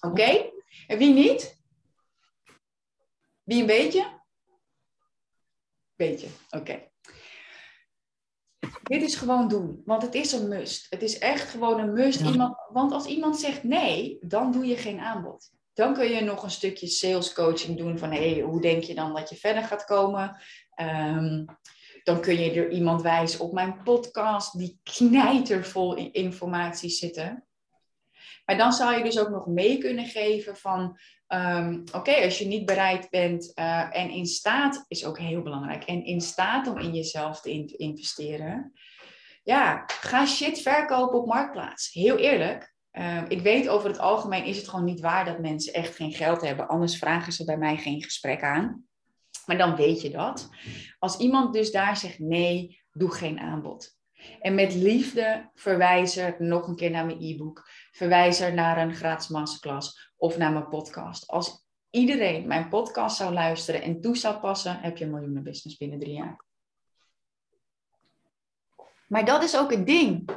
[0.00, 0.50] Oké?
[0.86, 1.62] En wie niet?
[3.42, 4.15] Wie een beetje?
[5.96, 6.88] Beetje, oké.
[8.82, 10.86] Dit is gewoon doen, want het is een must.
[10.90, 12.20] Het is echt gewoon een must.
[12.20, 15.50] Iemand, want als iemand zegt nee, dan doe je geen aanbod.
[15.72, 19.14] Dan kun je nog een stukje sales coaching doen van hey, hoe denk je dan
[19.14, 20.40] dat je verder gaat komen?
[20.80, 21.44] Um,
[22.02, 27.45] dan kun je er iemand wijzen op mijn podcast die knijtervol in informatie zitten.
[28.46, 32.46] Maar dan zou je dus ook nog mee kunnen geven van, ehm, oké, als je
[32.46, 36.78] niet bereid bent uh, en in staat, is ook heel belangrijk, en in staat om
[36.78, 38.72] in jezelf te investeren,
[39.42, 41.92] ja, ga shit verkopen op Marktplaats.
[41.92, 45.72] Heel eerlijk, uh, ik weet over het algemeen is het gewoon niet waar dat mensen
[45.72, 48.84] echt geen geld hebben, anders vragen ze bij mij geen gesprek aan.
[49.46, 50.48] Maar dan weet je dat.
[50.98, 53.96] Als iemand dus daar zegt nee, doe geen aanbod.
[54.40, 57.68] En met liefde verwijs er nog een keer naar mijn e-book.
[57.96, 61.26] Verwijs er naar een gratis masterclass of naar mijn podcast.
[61.26, 65.76] Als iedereen mijn podcast zou luisteren en toe zou passen, heb je een miljoenen business
[65.76, 66.44] binnen drie jaar.
[69.08, 70.30] Maar dat is ook het ding.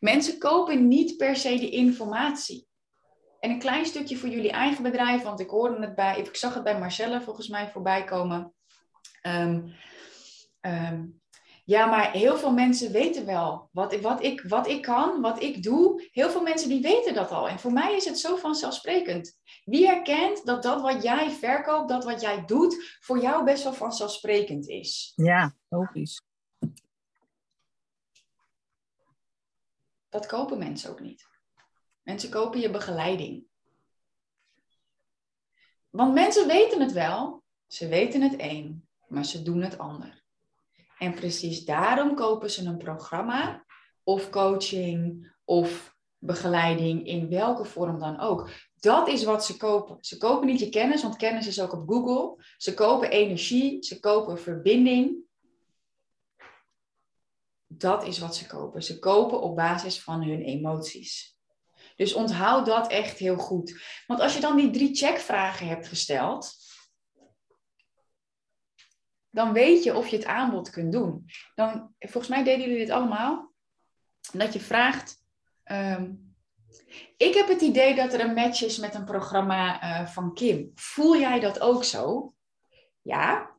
[0.00, 2.66] Mensen kopen niet per se de informatie.
[3.40, 6.54] En een klein stukje voor jullie eigen bedrijf, want ik hoorde het bij, ik zag
[6.54, 8.54] het bij Marcella volgens mij voorbij komen.
[9.22, 9.68] Ehm,
[11.64, 15.62] Ja, maar heel veel mensen weten wel wat, wat, ik, wat ik kan, wat ik
[15.62, 16.08] doe.
[16.12, 17.48] Heel veel mensen die weten dat al.
[17.48, 19.38] En voor mij is het zo vanzelfsprekend.
[19.64, 23.72] Wie herkent dat dat wat jij verkoopt, dat wat jij doet, voor jou best wel
[23.72, 25.12] vanzelfsprekend is?
[25.14, 26.20] Ja, logisch.
[30.08, 31.28] Dat kopen mensen ook niet.
[32.02, 33.46] Mensen kopen je begeleiding.
[35.90, 40.23] Want mensen weten het wel, ze weten het één, maar ze doen het ander.
[41.04, 43.64] En precies daarom kopen ze een programma
[44.02, 48.50] of coaching of begeleiding in welke vorm dan ook.
[48.76, 49.96] Dat is wat ze kopen.
[50.00, 52.44] Ze kopen niet je kennis, want kennis is ook op Google.
[52.56, 55.16] Ze kopen energie, ze kopen verbinding.
[57.66, 58.82] Dat is wat ze kopen.
[58.82, 61.38] Ze kopen op basis van hun emoties.
[61.96, 63.80] Dus onthoud dat echt heel goed.
[64.06, 66.63] Want als je dan die drie checkvragen hebt gesteld,
[69.34, 71.24] dan weet je of je het aanbod kunt doen.
[71.54, 73.52] Dan, volgens mij deden jullie dit allemaal.
[74.32, 75.16] Dat je vraagt.
[75.64, 76.12] Ehm,
[77.16, 80.70] ik heb het idee dat er een match is met een programma uh, van Kim.
[80.74, 82.34] Voel jij dat ook zo?
[83.02, 83.52] Ja.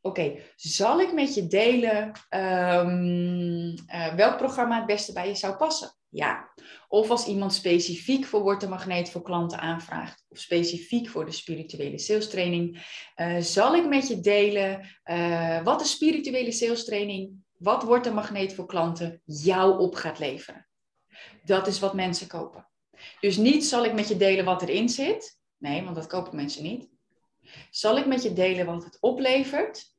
[0.00, 5.56] Oké, zal ik met je delen um, uh, welk programma het beste bij je zou
[5.56, 5.92] passen?
[6.14, 6.52] Ja.
[6.88, 11.32] Of als iemand specifiek voor Word de Magneet voor klanten aanvraagt, of specifiek voor de
[11.32, 17.44] spirituele sales training, uh, zal ik met je delen uh, wat de spirituele sales training,
[17.58, 20.68] wat Wordt de Magneet voor klanten jou op gaat leveren.
[21.44, 22.68] Dat is wat mensen kopen.
[23.20, 25.38] Dus niet zal ik met je delen wat erin zit.
[25.58, 26.88] Nee, want dat kopen mensen niet.
[27.70, 29.94] Zal ik met je delen wat het oplevert?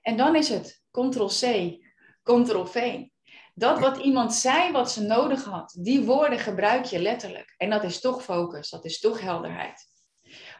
[0.00, 1.76] En dan is het Ctrl-C,
[2.22, 3.04] Ctrl-V.
[3.54, 7.54] Dat wat iemand zei, wat ze nodig had, die woorden gebruik je letterlijk.
[7.56, 9.90] En dat is toch focus, dat is toch helderheid.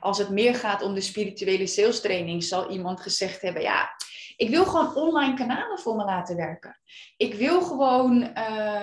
[0.01, 3.89] Als het meer gaat om de spirituele sales training, zal iemand gezegd hebben: Ja,
[4.37, 6.81] ik wil gewoon online kanalen voor me laten werken.
[7.17, 8.31] Ik wil gewoon, uh,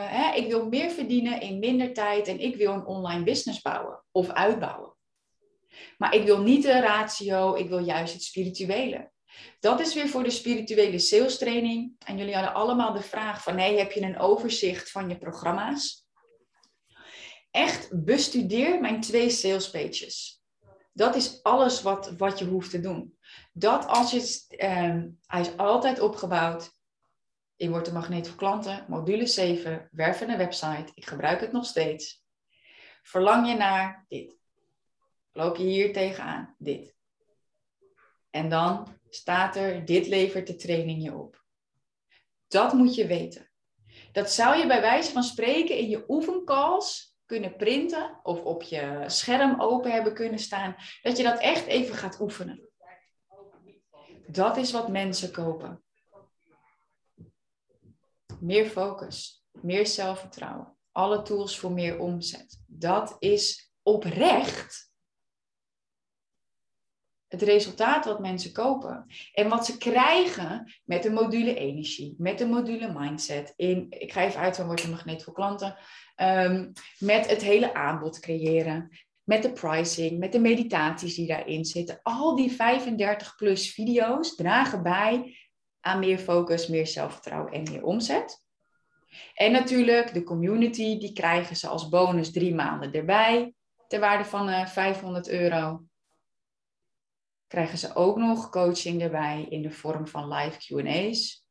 [0.09, 4.03] hè, ik wil meer verdienen in minder tijd en ik wil een online business bouwen
[4.11, 4.93] of uitbouwen.
[5.97, 9.11] Maar ik wil niet de ratio, ik wil juist het spirituele.
[9.59, 11.95] Dat is weer voor de spirituele sales training.
[12.05, 16.07] En jullie hadden allemaal de vraag van, hey, heb je een overzicht van je programma's?
[17.51, 20.43] Echt bestudeer mijn twee sales pages.
[20.93, 23.17] Dat is alles wat, wat je hoeft te doen.
[23.53, 26.71] Dat als je, um, hij is altijd opgebouwd.
[27.55, 30.91] Ik word de magneet voor klanten, module 7, wervende website.
[30.93, 32.23] Ik gebruik het nog steeds.
[33.01, 34.37] Verlang je naar dit?
[35.31, 36.55] Loop je hier tegenaan?
[36.57, 36.95] Dit.
[38.29, 41.43] En dan staat er, dit levert de training je op.
[42.47, 43.49] Dat moet je weten.
[44.11, 49.03] Dat zou je bij wijze van spreken in je oefencalls kunnen printen of op je
[49.07, 50.75] scherm open hebben kunnen staan.
[51.01, 52.69] Dat je dat echt even gaat oefenen.
[54.27, 55.83] Dat is wat mensen kopen.
[58.39, 62.63] Meer focus, meer zelfvertrouwen, alle tools voor meer omzet.
[62.67, 64.88] Dat is oprecht
[67.29, 69.05] het resultaat wat mensen kopen.
[69.33, 73.53] En wat ze krijgen met de module energie, met de module mindset.
[73.55, 75.77] In, ik ga even uit van wordt een magneet voor klanten.
[76.17, 78.89] Um, met het hele aanbod creëren.
[79.23, 81.99] Met de pricing, met de meditaties die daarin zitten.
[82.03, 85.37] Al die 35 plus video's dragen bij
[85.79, 88.43] aan meer focus, meer zelfvertrouwen en meer omzet.
[89.33, 93.53] En natuurlijk de community, die krijgen ze als bonus drie maanden erbij.
[93.87, 95.88] Ter waarde van uh, eh, 500 euro
[97.49, 101.47] krijgen ze ook nog coaching erbij in de vorm van live QA's.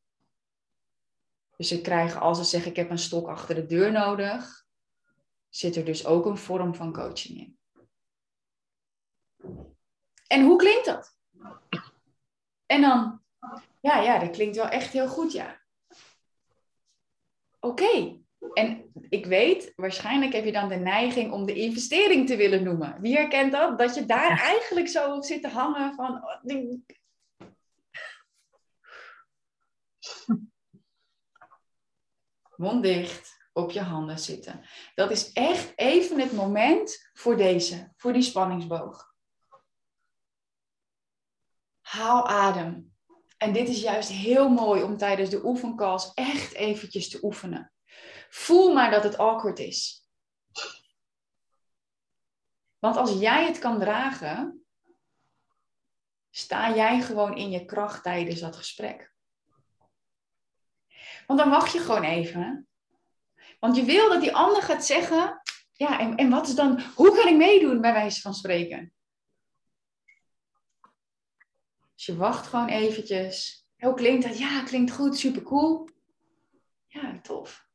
[1.55, 4.65] Dus ze krijgen, als ze zeggen: Ik heb een stok achter de deur nodig,
[5.49, 7.59] zit er dus ook een vorm van coaching in.
[10.27, 11.17] En hoe klinkt dat?
[12.65, 13.23] En dan,
[13.79, 15.61] ja, ja, dat klinkt wel echt heel goed, ja.
[17.59, 18.19] Oké,
[18.53, 23.01] en ik weet, waarschijnlijk heb je dan de neiging om de investering te willen noemen.
[23.01, 23.77] Wie herkent dat?
[23.77, 26.23] Dat je daar eigenlijk zo op zit te hangen van.
[26.23, 26.43] Oh,
[32.55, 34.61] Mond dicht, op je handen zitten.
[34.95, 39.13] Dat is echt even het moment voor deze, voor die spanningsboog.
[41.81, 42.93] Haal adem.
[43.37, 47.71] En dit is juist heel mooi om tijdens de oefencalls echt eventjes te oefenen.
[48.29, 50.07] Voel maar dat het awkward is.
[52.79, 54.65] Want als jij het kan dragen,
[56.29, 59.13] sta jij gewoon in je kracht tijdens dat gesprek.
[61.27, 62.67] Want dan wacht je gewoon even.
[63.59, 65.41] Want je wil dat die ander gaat zeggen,
[65.73, 68.93] ja, en, en wat is dan, hoe kan ik meedoen bij wijze van spreken?
[71.95, 73.67] Dus je wacht gewoon eventjes.
[73.77, 74.37] Hoe klinkt dat?
[74.37, 75.89] Ja, klinkt goed, super cool.
[76.87, 77.68] Ja, tof.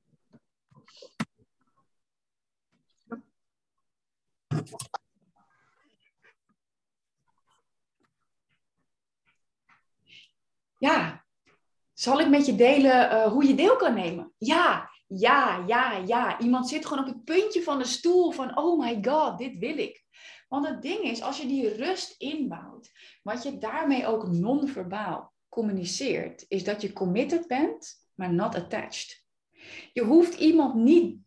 [10.79, 11.25] Ja,
[11.93, 14.33] zal ik met je delen uh, hoe je deel kan nemen?
[14.39, 16.41] Ja, ja, ja, ja.
[16.41, 19.79] Iemand zit gewoon op het puntje van de stoel van, oh my god, dit wil
[19.79, 20.05] ik.
[20.49, 22.91] Want het ding is, als je die rust inbouwt,
[23.23, 29.25] wat je daarmee ook non-verbaal communiceert, is dat je committed bent, maar not attached.
[29.93, 31.24] Je hoeft iemand niet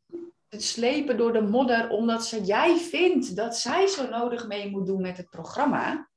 [0.58, 4.86] te slepen door de modder omdat ze, jij vindt dat zij zo nodig mee moet
[4.86, 6.10] doen met het programma.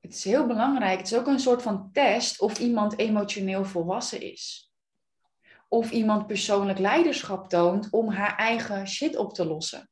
[0.00, 0.98] Het is heel belangrijk.
[0.98, 4.72] Het is ook een soort van test of iemand emotioneel volwassen is.
[5.68, 9.90] Of iemand persoonlijk leiderschap toont om haar eigen shit op te lossen.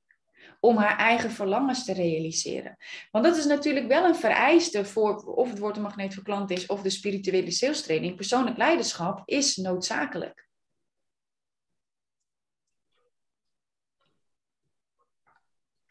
[0.60, 2.76] Om haar eigen verlangens te realiseren.
[3.10, 6.50] Want dat is natuurlijk wel een vereiste voor of het wordt een magneet voor klant
[6.50, 8.16] is of de spirituele sales training.
[8.16, 10.45] Persoonlijk leiderschap is noodzakelijk.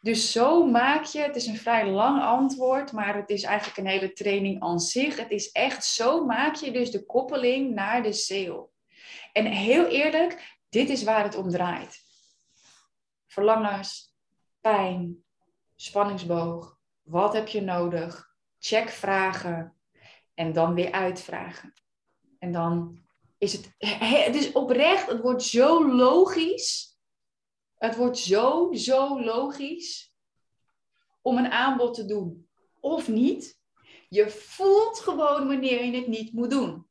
[0.06, 3.88] Dus zo maak je, het is een vrij lang antwoord, maar het is eigenlijk een
[3.88, 5.18] hele training aan zich.
[5.18, 8.68] Het is echt zo maak je dus de koppeling naar de sale.
[9.34, 12.03] En heel eerlijk, dit is waar het om draait.
[13.28, 14.14] Verlangens,
[14.62, 15.24] pijn,
[15.76, 18.36] spanningsboog, wat heb je nodig?
[18.60, 19.76] Check vragen
[20.34, 21.74] en dan weer uitvragen.
[22.39, 22.99] En dan
[23.38, 23.76] is het,
[24.26, 26.95] het is oprecht, het wordt zo logisch
[27.78, 30.13] het wordt zo, zo logisch
[31.21, 32.49] om een aanbod te doen
[32.80, 33.59] of niet.
[34.09, 36.88] Je voelt gewoon wanneer je het niet moet doen.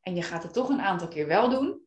[0.00, 1.86] En je gaat het toch een aantal keer wel doen.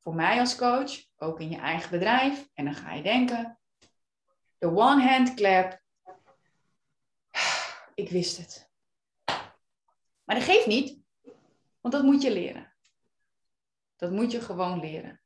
[0.00, 2.48] Voor mij als coach, ook in je eigen bedrijf.
[2.54, 3.58] En dan ga je denken,
[4.58, 5.80] de one hand clap.
[7.94, 8.72] Ik wist het.
[10.24, 11.00] Maar dat geeft niet,
[11.80, 12.74] want dat moet je leren.
[13.96, 15.23] Dat moet je gewoon leren.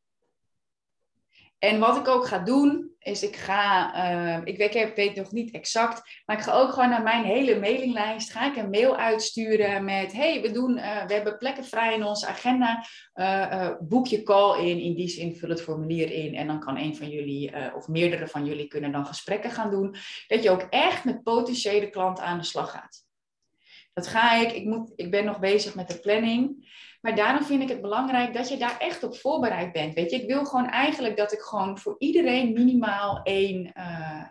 [1.58, 3.94] En wat ik ook ga doen, is ik ga,
[4.36, 7.60] uh, ik weet, weet nog niet exact, maar ik ga ook gewoon naar mijn hele
[7.60, 11.94] mailinglijst, ga ik een mail uitsturen met, hey, we, doen, uh, we hebben plekken vrij
[11.94, 16.34] in onze agenda, uh, boek je call in, in die zin vul het formulier in
[16.34, 19.94] en dan kan een van jullie of meerdere van jullie kunnen dan gesprekken gaan doen,
[20.26, 23.06] dat je ook echt met potentiële klanten aan de slag gaat.
[23.92, 26.66] Dat ga ik, ik, moet, ik ben nog bezig met de planning.
[27.00, 29.94] Maar daarom vind ik het belangrijk dat je daar echt op voorbereid bent.
[29.94, 34.24] Weet je, ik wil gewoon eigenlijk dat ik gewoon voor iedereen minimaal één uh,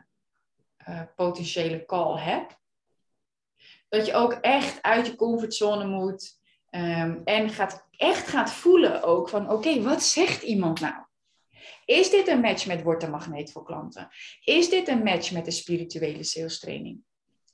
[0.90, 2.60] uh, potentiële call heb.
[3.90, 6.40] Dat je ook echt uit je comfortzone moet.
[6.72, 11.06] Um, en gaat, echt gaat voelen ook van oké, wat zegt iemand nou?
[11.86, 14.10] Is dit een match met Word Magneet voor klanten?
[14.44, 17.04] Is dit een match met de spirituele sales training?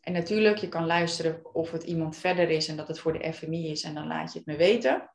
[0.04, 3.34] En natuurlijk, je kan luisteren of het iemand verder is en dat het voor de
[3.34, 5.10] FMI is en dan laat je het me weten.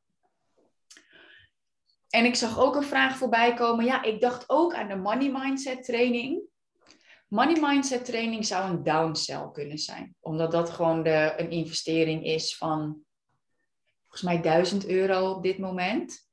[2.09, 3.85] En ik zag ook een vraag voorbij komen.
[3.85, 6.41] Ja, ik dacht ook aan de money mindset training.
[7.27, 10.15] Money mindset training zou een downsell kunnen zijn.
[10.19, 13.03] Omdat dat gewoon de, een investering is van
[14.01, 16.27] volgens mij 1000 euro op dit moment.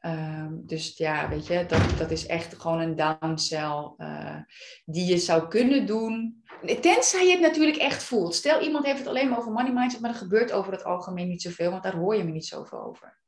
[0.00, 4.36] Um, dus ja, weet je, dat, dat is echt gewoon een downsell uh,
[4.84, 6.42] die je zou kunnen doen.
[6.80, 8.34] Tenzij je het natuurlijk echt voelt.
[8.34, 11.28] Stel, iemand heeft het alleen maar over money mindset, maar er gebeurt over het algemeen
[11.28, 13.18] niet zoveel, want daar hoor je me niet zoveel over.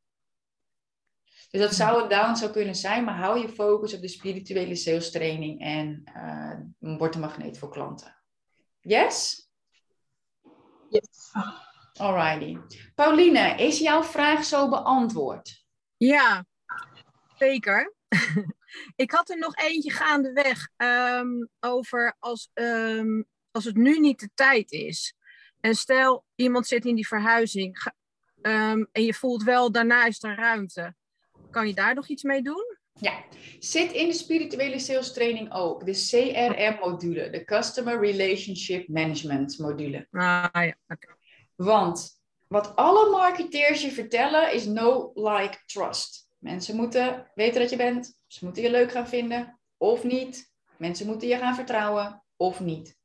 [1.51, 4.75] Dus dat zou een down zou kunnen zijn, maar hou je focus op de spirituele
[4.75, 6.03] sales training en
[6.81, 8.23] uh, word een magneet voor klanten.
[8.81, 9.49] Yes?
[10.89, 11.33] Yes.
[11.93, 12.59] Alrighty.
[12.95, 15.67] Pauline, is jouw vraag zo beantwoord?
[15.97, 16.45] Ja,
[17.39, 17.95] Zeker.
[18.97, 24.31] ik had er nog eentje gaandeweg um, over als, um, als het nu niet de
[24.35, 25.15] tijd is.
[25.61, 27.93] En stel, iemand zit in die verhuizing
[28.43, 30.95] um, en je voelt wel, daarna is er ruimte.
[31.51, 32.77] Kan je daar nog iets mee doen?
[33.01, 33.25] Ja,
[33.59, 35.87] zit in de spirituele sales training ook.
[35.87, 40.07] De CRM-module, de Customer Relationship Management module.
[40.11, 41.17] Ah ja, oké.
[41.55, 46.28] Want wat alle marketeers je vertellen is no, like, trust.
[46.39, 48.21] Mensen moeten weten dat je bent.
[48.27, 50.53] Ze moeten je leuk gaan vinden of niet.
[50.77, 52.97] Mensen moeten je gaan vertrouwen of niet.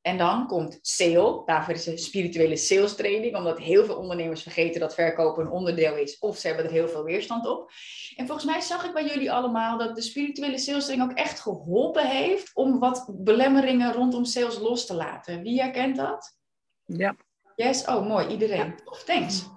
[0.00, 1.42] En dan komt sale.
[1.44, 3.36] Daarvoor is een spirituele sales training.
[3.36, 6.18] Omdat heel veel ondernemers vergeten dat verkopen een onderdeel is.
[6.18, 7.70] Of ze hebben er heel veel weerstand op.
[8.16, 11.40] En volgens mij zag ik bij jullie allemaal dat de spirituele sales training ook echt
[11.40, 12.50] geholpen heeft.
[12.54, 15.42] Om wat belemmeringen rondom sales los te laten.
[15.42, 16.38] Wie herkent dat?
[16.84, 17.16] Ja.
[17.56, 17.84] Yes?
[17.84, 18.26] Oh, mooi.
[18.26, 18.74] Iedereen.
[18.84, 19.04] Ja.
[19.04, 19.48] thanks.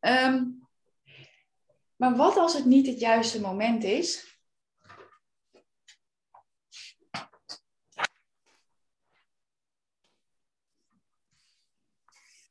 [0.00, 0.61] Um,
[2.02, 4.36] maar wat als het niet het juiste moment is?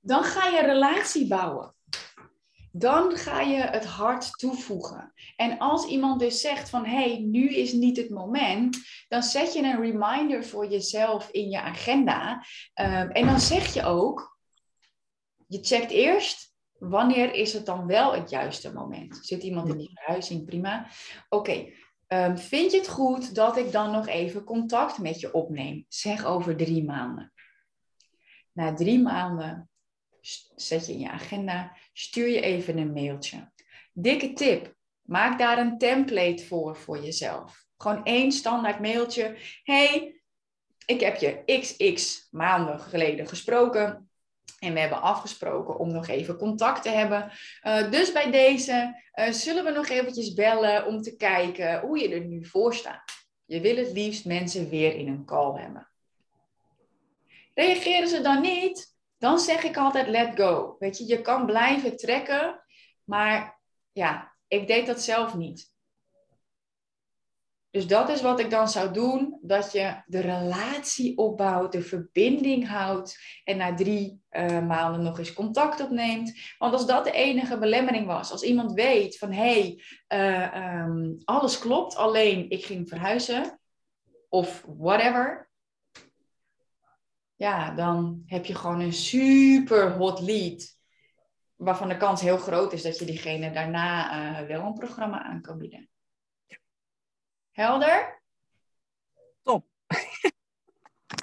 [0.02, 1.76] Dan ga je relatie bouwen.
[2.72, 5.14] Dan ga je het hart toevoegen.
[5.36, 8.78] En als iemand dus zegt van hé, hey, nu is niet het moment,
[9.08, 12.45] dan zet je een reminder voor jezelf in je agenda.
[12.74, 14.38] Ehm, en dan zeg je ook,
[15.47, 16.51] je checkt eerst
[16.82, 19.19] wanneer is het dan wel het juiste moment?
[19.21, 20.45] Zit iemand in die verhuizing?
[20.45, 20.88] Prima.
[21.29, 21.71] Oké,
[22.07, 25.86] ehm, vind je het goed dat ik dan nog even contact met je opneem?
[25.88, 27.34] Zeg over drie maanden.
[28.51, 29.69] Na drie maanden
[30.55, 33.51] zet je in je agenda, stuur je even een mailtje.
[33.93, 37.65] Dikke tip, maak daar een template voor voor jezelf.
[37.77, 39.38] Gewoon één standaard mailtje.
[39.63, 40.21] Hey,
[40.86, 44.11] ik heb je xx maanden geleden gesproken.
[44.62, 47.32] En we hebben afgesproken om nog even contact te hebben.
[47.64, 52.09] Uh, dus bij deze uh, zullen we nog eventjes bellen om te kijken hoe je
[52.09, 53.12] er nu voor staat.
[53.45, 55.89] Je wil het liefst mensen weer in een call hebben.
[57.53, 60.76] Reageren ze dan niet, dan zeg ik altijd let go.
[60.80, 62.64] Weet je, je kan blijven trekken,
[63.03, 63.59] maar
[63.91, 65.70] ja, ik deed dat zelf niet.
[67.72, 72.67] Dus dat is wat ik dan zou doen, dat je de relatie opbouwt, de verbinding
[72.67, 76.34] houdt en na drie uh, maanden nog eens contact opneemt.
[76.57, 81.17] Want als dat de enige belemmering was, als iemand weet van hé, hey, uh, um,
[81.24, 83.59] alles klopt, alleen ik ging verhuizen
[84.30, 85.49] of whatever,
[87.36, 90.80] ja, dan heb je gewoon een super hot lead.
[91.55, 95.41] Waarvan de kans heel groot is dat je diegene daarna uh, wel een programma aan
[95.41, 95.90] kan bieden.
[97.52, 98.22] Helder?
[99.43, 99.66] Top.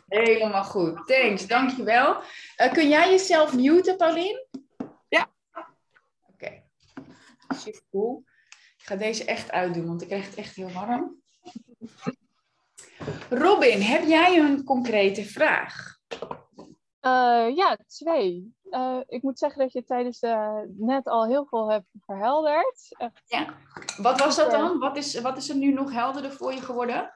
[0.08, 1.06] Helemaal goed.
[1.06, 2.22] Thanks, dankjewel.
[2.56, 4.46] Uh, kun jij jezelf muten, Paulien?
[5.08, 5.32] Ja.
[5.52, 5.66] Oké.
[6.32, 6.64] Okay.
[7.48, 8.24] Super cool.
[8.78, 11.22] Ik ga deze echt uitdoen, want ik krijg het echt heel warm.
[13.30, 15.98] Robin, heb jij een concrete vraag?
[17.00, 18.54] Uh, ja, twee.
[18.70, 22.88] Uh, ik moet zeggen dat je tijdens de net al heel veel hebt verhelderd.
[22.98, 23.22] Echt.
[23.24, 23.54] Ja.
[24.02, 24.78] Wat was dat dan?
[24.78, 27.12] Wat is, wat is er nu nog helderder voor je geworden?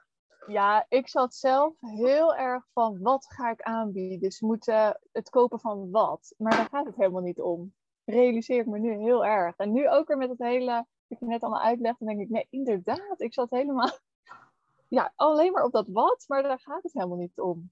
[0.47, 4.21] Ja, ik zat zelf heel erg van wat ga ik aanbieden.
[4.21, 6.35] Dus moeten het kopen van wat.
[6.39, 7.75] Maar daar gaat het helemaal niet om.
[8.05, 9.57] Realiseer ik me nu heel erg.
[9.57, 12.29] En nu ook weer met het hele, ik je net allemaal uitleg, dan denk ik,
[12.29, 13.91] nee, inderdaad, ik zat helemaal,
[14.89, 17.71] ja, alleen maar op dat wat, maar daar gaat het helemaal niet om.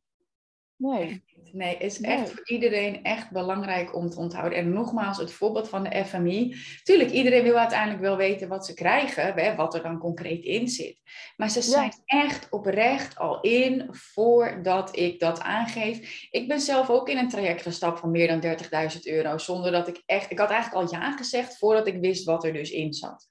[0.80, 1.22] Nee.
[1.52, 4.58] Nee, het is echt voor iedereen echt belangrijk om te onthouden.
[4.58, 6.56] En nogmaals, het voorbeeld van de FMI.
[6.82, 10.68] Tuurlijk, iedereen wil uiteindelijk wel weten wat ze krijgen, hè, wat er dan concreet in
[10.68, 11.00] zit.
[11.36, 16.26] Maar ze zijn echt oprecht al in voordat ik dat aangeef.
[16.30, 18.56] Ik ben zelf ook in een traject gestapt van meer dan
[18.92, 20.30] 30.000 euro, zonder dat ik echt...
[20.30, 23.28] Ik had eigenlijk al ja gezegd voordat ik wist wat er dus in zat.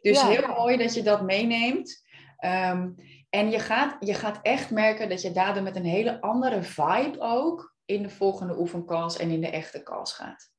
[0.00, 2.06] Dus heel mooi dat je dat meeneemt.
[2.44, 2.94] Um,
[3.30, 7.16] en je gaat, je gaat echt merken dat je daardoor met een hele andere vibe
[7.20, 10.50] ook in de volgende oefencalls en in de echte calls gaat.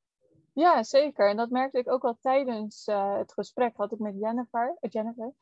[0.54, 1.30] Ja, zeker.
[1.30, 4.92] En dat merkte ik ook al tijdens uh, het gesprek had ik met Jennifer, uh,
[4.92, 5.34] Jennifer.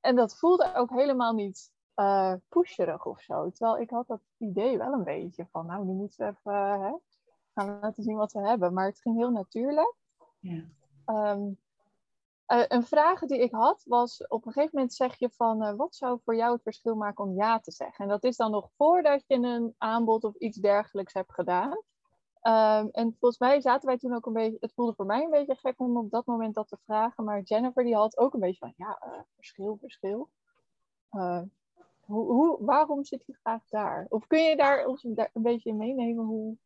[0.00, 3.50] En dat voelde ook helemaal niet uh, pusherig of zo.
[3.50, 6.96] Terwijl ik had dat idee wel een beetje van, nou, nu moeten we even hè,
[7.54, 8.72] gaan laten zien wat we hebben.
[8.72, 9.94] Maar het ging heel natuurlijk.
[10.38, 10.64] Ja.
[11.06, 11.58] Um,
[12.48, 15.72] uh, een vraag die ik had was, op een gegeven moment zeg je van, uh,
[15.76, 18.04] wat zou voor jou het verschil maken om ja te zeggen?
[18.04, 21.70] En dat is dan nog voordat je een aanbod of iets dergelijks hebt gedaan.
[22.42, 25.30] Um, en volgens mij zaten wij toen ook een beetje, het voelde voor mij een
[25.30, 27.24] beetje gek om op dat moment dat te vragen.
[27.24, 30.30] Maar Jennifer die had ook een beetje van, ja, uh, verschil, verschil.
[31.08, 34.06] hoe, hoe, waarom zit je graag daar?
[34.08, 36.56] Of kun je daar ons een beetje in meenemen hoe...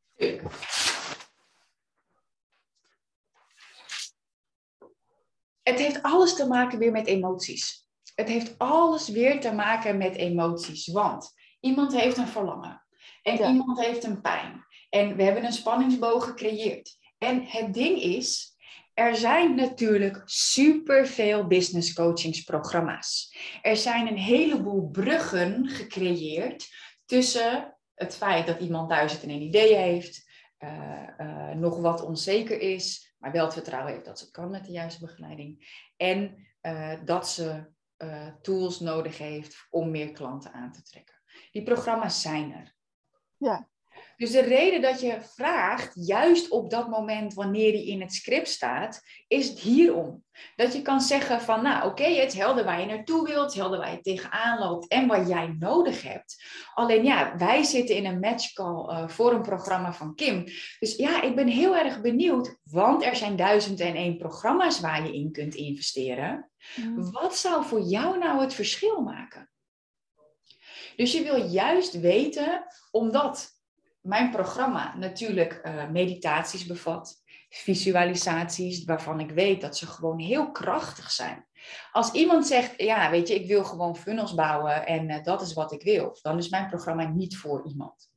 [5.71, 7.89] het heeft alles te maken weer met emoties.
[8.15, 10.87] Het heeft alles weer te maken met emoties.
[10.87, 12.83] Want iemand heeft een verlangen.
[13.23, 14.65] En iemand heeft een pijn.
[14.91, 16.99] En we hebben een spanningsboog gecreëerd.
[17.19, 18.57] En het ding is,
[18.95, 23.37] er zijn natuurlijk superveel business coachingsprogramma's.
[23.63, 26.69] Er zijn een heleboel bruggen gecreëerd
[27.07, 30.30] tussen het feit dat iemand duizend en een idee heeft,
[30.65, 34.51] uh, uh, nog wat onzeker is, maar wel het vertrouwen heeft dat ze het kan
[34.51, 35.83] met de juiste begeleiding.
[35.97, 37.79] En uh, dat ze
[38.43, 41.15] tools nodig heeft om meer klanten aan te trekken.
[41.53, 42.75] Die programma's zijn er.
[43.37, 43.69] Ja.
[44.21, 48.49] Dus de reden dat je vraagt, juist op dat moment wanneer die in het script
[48.49, 50.25] staat, is het hierom.
[50.57, 53.45] Dat je kan zeggen van, nou oké, okay, het is helder waar je naartoe wilt,
[53.45, 56.45] het helder waar je tegenaan loopt en wat jij nodig hebt.
[56.75, 60.45] Alleen ja, wij zitten in een matchcall uh, voor een programma van Kim.
[60.79, 65.07] Dus ja, ik ben heel erg benieuwd, want er zijn duizend en één programma's waar
[65.07, 66.51] je in kunt investeren.
[66.77, 67.11] Mm.
[67.11, 69.51] Wat zou voor jou nou het verschil maken?
[70.97, 73.59] Dus je wil juist weten, omdat
[74.01, 81.11] mijn programma natuurlijk uh, meditaties bevat, visualisaties waarvan ik weet dat ze gewoon heel krachtig
[81.11, 81.47] zijn.
[81.93, 85.53] Als iemand zegt, ja, weet je, ik wil gewoon funnels bouwen en uh, dat is
[85.53, 88.10] wat ik wil, dan is mijn programma niet voor iemand.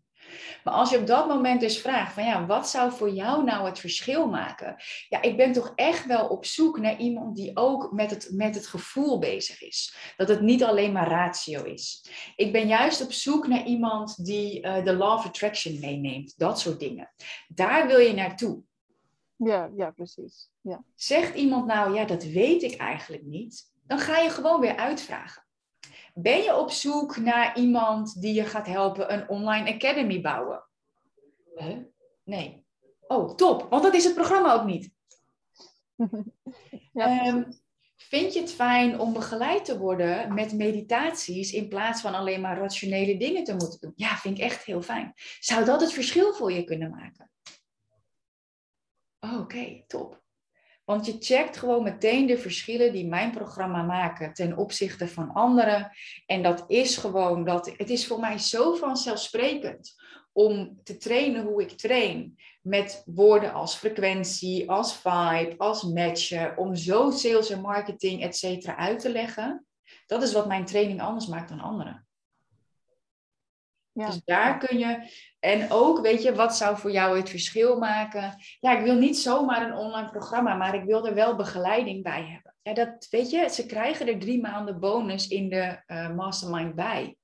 [0.64, 3.66] Maar als je op dat moment dus vraagt van ja, wat zou voor jou nou
[3.66, 4.76] het verschil maken?
[5.10, 8.56] Ja, ik ben toch echt wel op zoek naar iemand die ook met het, met
[8.56, 9.96] het gevoel bezig is.
[10.18, 12.06] Dat het niet alleen maar ratio is.
[12.36, 16.34] Ik ben juist op zoek naar iemand die uh, de law of attraction meeneemt.
[16.38, 17.14] Dat soort dingen.
[17.48, 18.62] Daar wil je naartoe.
[19.36, 20.50] Ja, ja, precies.
[20.62, 20.84] Ja.
[20.96, 23.72] Zegt iemand nou, ja, dat weet ik eigenlijk niet.
[23.88, 25.43] Dan ga je gewoon weer uitvragen.
[26.14, 30.64] Ben je op zoek naar iemand die je gaat helpen een online academy bouwen?
[31.55, 31.78] Huh?
[32.24, 32.66] Nee.
[33.07, 34.91] Oh, top, want dat is het programma ook niet.
[36.93, 37.61] ja, um,
[37.95, 42.57] vind je het fijn om begeleid te worden met meditaties in plaats van alleen maar
[42.57, 43.93] rationele dingen te moeten doen?
[43.95, 45.14] Ja, vind ik echt heel fijn.
[45.39, 47.32] Zou dat het verschil voor je kunnen maken?
[49.20, 50.23] Oh, Oké, top.
[50.84, 55.92] Want je checkt gewoon meteen de verschillen die mijn programma maken ten opzichte van anderen.
[56.26, 59.96] En dat is gewoon dat het is voor mij zo vanzelfsprekend
[60.32, 62.40] om te trainen hoe ik train.
[62.62, 66.58] Met woorden als frequentie, als vibe, als matchen.
[66.58, 69.66] Om zo sales en marketing, et cetera, uit te leggen.
[70.06, 72.08] Dat is wat mijn training anders maakt dan anderen.
[73.92, 74.06] Ja.
[74.06, 75.12] Dus daar kun je.
[75.44, 78.36] En ook, weet je, wat zou voor jou het verschil maken?
[78.60, 82.24] Ja, ik wil niet zomaar een online programma, maar ik wil er wel begeleiding bij
[82.26, 82.56] hebben.
[82.62, 87.18] Ja, dat weet je, ze krijgen er drie maanden bonus in de uh, mastermind bij.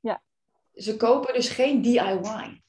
[0.00, 0.22] Ja.
[0.74, 2.62] Ze kopen dus geen DIY.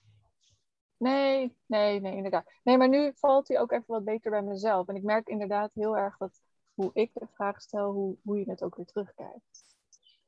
[0.97, 2.51] Nee, nee, nee, inderdaad.
[2.63, 4.87] Nee, maar nu valt hij ook even wat beter bij mezelf.
[4.87, 6.41] En ik merk inderdaad heel erg dat
[6.73, 9.65] hoe ik de vraag stel, hoe, hoe je het ook weer terugkijkt.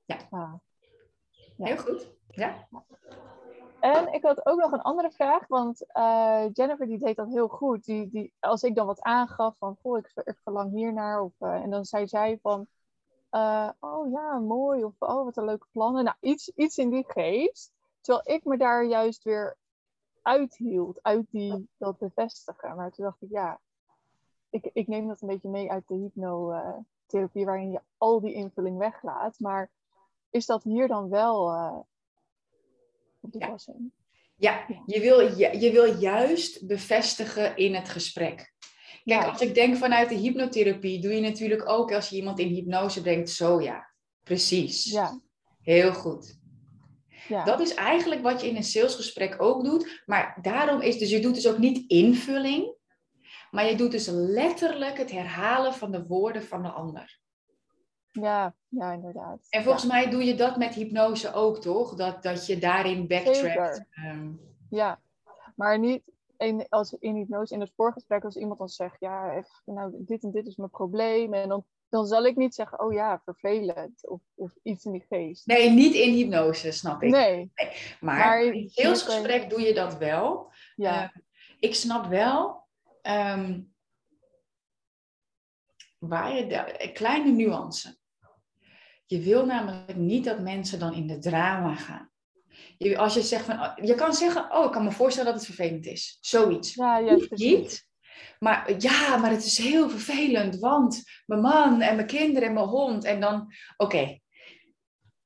[0.06, 0.18] Ja.
[0.30, 0.54] Ah.
[1.58, 1.66] ja.
[1.66, 2.12] Heel goed.
[2.28, 2.68] Ja.
[3.84, 7.48] En ik had ook nog een andere vraag, want uh, Jennifer die deed dat heel
[7.48, 7.86] goed.
[7.86, 11.22] Die, die, als ik dan wat aangaf van, goh, ik, verlang hiernaar.
[11.22, 12.68] Of, uh, en dan zei zij van,
[13.32, 14.84] uh, oh ja, mooi.
[14.84, 16.04] Of oh, wat een leuke plannen.
[16.04, 17.72] Nou, iets, iets in die geest.
[18.02, 19.58] Terwijl ik me daar juist weer
[20.22, 22.76] uithield, uit die, dat bevestigen.
[22.76, 23.60] Maar toen dacht ik, ja,
[24.50, 28.78] ik, ik neem dat een beetje mee uit de hypnotherapie, waarin je al die invulling
[28.78, 29.40] weglaat.
[29.40, 29.70] Maar
[30.30, 31.52] is dat hier dan wel
[33.32, 33.56] ja.
[34.36, 38.54] Ja, je wil, je, wil juist bevestigen in het gesprek.
[39.04, 42.48] Kijk, als ik denk vanuit de hypnotherapie, doe je natuurlijk ook als je iemand in
[42.48, 43.90] hypnose brengt, zo ja,
[44.24, 44.84] precies.
[44.84, 45.22] Ja.
[45.62, 46.40] Heel goed.
[47.28, 47.44] Ja.
[47.44, 50.04] Dat is eigenlijk wat je in een salesgesprek ook doet.
[50.06, 52.76] Maar daarom is dus, je doet dus ook niet invulling,
[53.52, 57.22] maar je doet dus letterlijk het herhalen van de woorden van de ander.
[58.22, 59.48] Ja, ja, inderdaad.
[59.50, 61.96] En volgens mij doe je dat met hypnose ook, toch?
[61.96, 63.86] Dat, dat je daarin backtrackt.
[64.06, 64.40] Um...
[64.70, 65.02] Ja,
[65.56, 66.02] maar niet
[66.38, 70.32] in, als in hypnose, in het voorgesprek, als iemand dan zegt, ja, nou, dit en
[70.32, 71.34] dit is mijn probleem.
[71.34, 74.10] En dan, dan zal ik niet zeggen, oh ja, vervelend.
[74.10, 75.46] Of, of iets in die geest.
[75.46, 77.10] Nee, niet in hypnose, snap ik.
[77.10, 77.52] Nee.
[78.00, 80.52] Maar, maar, in het salesgesprek doe je dat wel.
[80.76, 81.04] Ja.
[81.04, 81.10] Uh,
[81.60, 82.62] ik snap wel...
[83.02, 83.72] Um,
[85.98, 87.98] waar je de, kleine nuance.
[89.06, 92.12] Je wil namelijk niet dat mensen dan in de drama gaan.
[92.78, 95.56] Je, als je zegt van, je kan zeggen, oh, ik kan me voorstellen dat het
[95.56, 96.18] vervelend is.
[96.22, 96.74] Zoiets.
[96.74, 97.88] Ja, ja, niet.
[98.40, 102.66] Maar ja, maar het is heel vervelend, want mijn man en mijn kinderen en mijn
[102.66, 103.04] hond.
[103.04, 104.20] En dan, oké,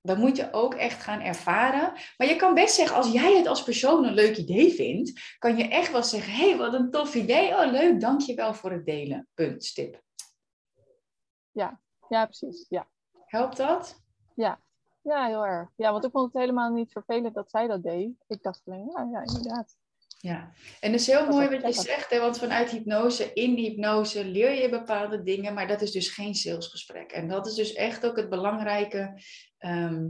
[0.02, 1.94] dan moet je ook echt gaan ervaren.
[2.18, 5.58] Maar je kan best zeggen, als jij het als persoon een leuk idee vindt, kan
[5.58, 7.50] je echt wel zeggen, hé, hey, wat een tof idee.
[7.50, 9.28] Oh, leuk, dank je wel voor het delen.
[9.34, 10.02] Punt, stip.
[11.52, 12.66] Ja, ja, precies.
[12.70, 12.88] Ja.
[13.28, 14.04] Helpt dat?
[14.36, 14.62] Ja.
[15.02, 15.70] ja, heel erg.
[15.76, 18.10] Ja, want ik vond het helemaal niet vervelend dat zij dat deed.
[18.28, 19.76] Ik dacht alleen, ja, ja inderdaad.
[20.20, 22.20] Ja, en dat is heel mooi wat je zegt, hè?
[22.20, 27.12] want vanuit hypnose, in hypnose leer je bepaalde dingen, maar dat is dus geen salesgesprek.
[27.12, 29.22] En dat is dus echt ook het belangrijke.
[29.58, 30.08] Ehm,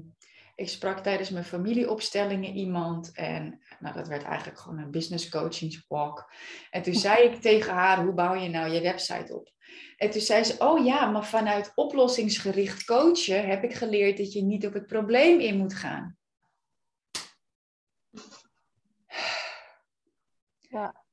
[0.56, 5.86] ik sprak tijdens mijn familieopstellingen iemand en nou, dat werd eigenlijk gewoon een business coaching
[5.88, 6.32] walk.
[6.70, 9.52] En toen zei ik tegen haar, hoe bouw je nou je website op?
[9.98, 14.42] En toen zei ze, oh ja, maar vanuit oplossingsgericht coachen heb ik geleerd dat je
[14.42, 16.18] niet op het probleem in moet gaan.
[20.60, 21.06] Ja.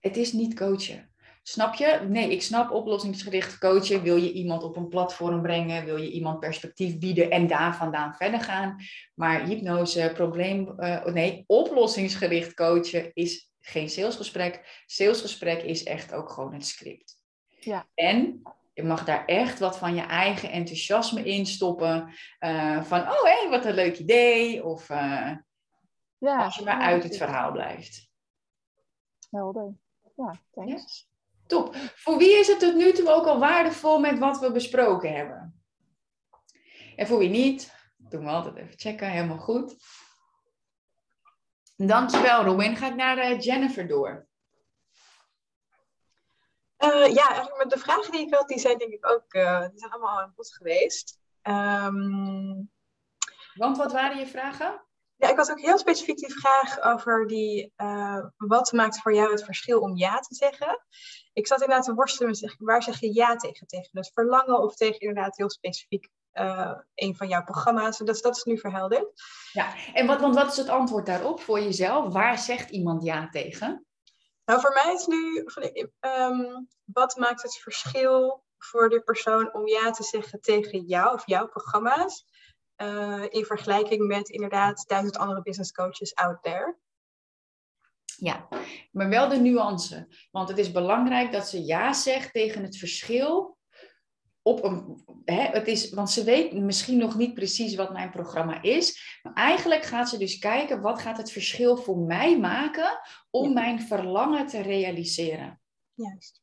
[0.00, 1.12] Het is niet coachen.
[1.42, 2.06] Snap je?
[2.08, 4.02] Nee, ik snap oplossingsgericht coachen.
[4.02, 5.84] Wil je iemand op een platform brengen?
[5.84, 8.76] Wil je iemand perspectief bieden en daar vandaan verder gaan?
[9.14, 14.82] Maar hypnose, probleem, uh, nee, oplossingsgericht coachen is geen salesgesprek.
[14.86, 17.21] Salesgesprek is echt ook gewoon het script.
[17.64, 17.86] Ja.
[17.94, 18.42] En
[18.72, 22.14] je mag daar echt wat van je eigen enthousiasme in stoppen.
[22.40, 24.64] Uh, van, oh hé, hey, wat een leuk idee.
[24.64, 25.32] Of, uh,
[26.18, 28.10] Ja, als je maar ja, uit het verhaal blijft.
[29.30, 29.74] Helder.
[30.16, 30.72] Ja, thanks.
[30.72, 31.10] Yes.
[31.46, 31.76] Top.
[31.76, 35.62] Voor wie is het tot nu toe ook al waardevol met wat we besproken hebben?
[36.96, 39.76] En voor wie niet, doen we altijd even checken, helemaal goed.
[41.76, 42.76] Dankjewel Robin.
[42.76, 44.26] Ga ik naar eh, Jennifer door.
[46.82, 49.60] Eh, ja, eigenlijk met de vragen die ik had, die zijn denk ik ook, eh,
[49.60, 51.18] die zijn allemaal al aan bod geweest.
[51.42, 52.62] Ehm,
[53.54, 54.86] Want wat waren je vragen?
[55.16, 59.30] ja, ik had ook heel specifiek die vraag over die, eh, wat maakt voor jou
[59.30, 60.80] het verschil om ja te zeggen?
[61.32, 63.66] Ik zat inderdaad te worstelen met, zeg, waar zeg je ja tegen?
[63.66, 66.08] Tegen het verlangen of tegen inderdaad heel specifiek
[66.94, 67.98] een van jouw programma's?
[67.98, 69.22] Dus dat is nu verhelderd.
[69.52, 72.12] Ja, en wat, want wat is het antwoord daarop voor jezelf?
[72.12, 73.86] Waar zegt iemand ja tegen?
[74.44, 75.44] Nou, voor mij is nu,
[76.00, 81.26] ehm, wat maakt het verschil voor de persoon om ja te zeggen tegen jou of
[81.26, 82.24] jouw programma's?
[82.82, 86.76] eh, in vergelijking met inderdaad duizend andere business coaches out there.
[88.16, 88.48] Ja,
[88.92, 90.08] maar wel de nuance.
[90.30, 93.58] Want het is belangrijk dat ze ja zegt tegen het verschil.
[94.42, 98.62] Op een, hè, het is, want ze weet misschien nog niet precies wat mijn programma
[98.62, 99.18] is.
[99.22, 103.52] Maar eigenlijk gaat ze dus kijken wat gaat het verschil voor mij maken om Ja.
[103.52, 105.60] mijn verlangen te realiseren.
[105.94, 106.40] Juist.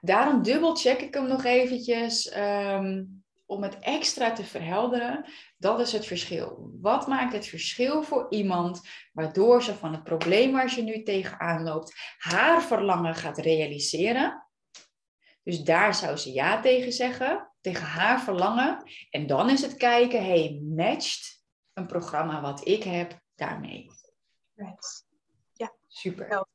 [0.00, 3.04] Daarom dubbelcheck ik hem nog eventjes ehm,
[3.46, 5.24] om het extra te verhelderen.
[5.56, 6.70] Dat is het verschil.
[6.80, 8.80] Wat maakt het verschil voor iemand
[9.12, 14.44] waardoor ze van het probleem waar ze nu tegenaan loopt haar verlangen gaat realiseren?
[15.42, 18.82] Dus daar zou ze ja tegen zeggen, tegen haar verlangen.
[19.10, 23.86] En dan is het kijken, hey, matcht een programma wat ik heb daarmee?
[24.54, 25.08] Right.
[25.92, 26.46] Super.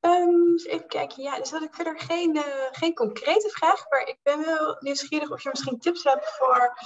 [0.00, 1.22] Dus even kijken.
[1.22, 5.30] Ja, dus had ik verder geen, eh, geen concrete vraag, maar ik ben wel nieuwsgierig
[5.30, 6.78] of je misschien tips hebt voor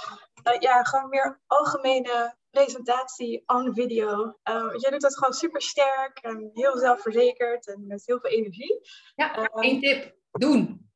[0.43, 4.37] eh, ja, gewoon meer algemene presentatie on video.
[4.43, 8.79] Eh, jij doet dat gewoon super sterk en heel zelfverzekerd en met heel veel energie.
[9.15, 9.61] Ja, Ehm.
[9.61, 10.15] één tip.
[10.31, 10.89] Doen.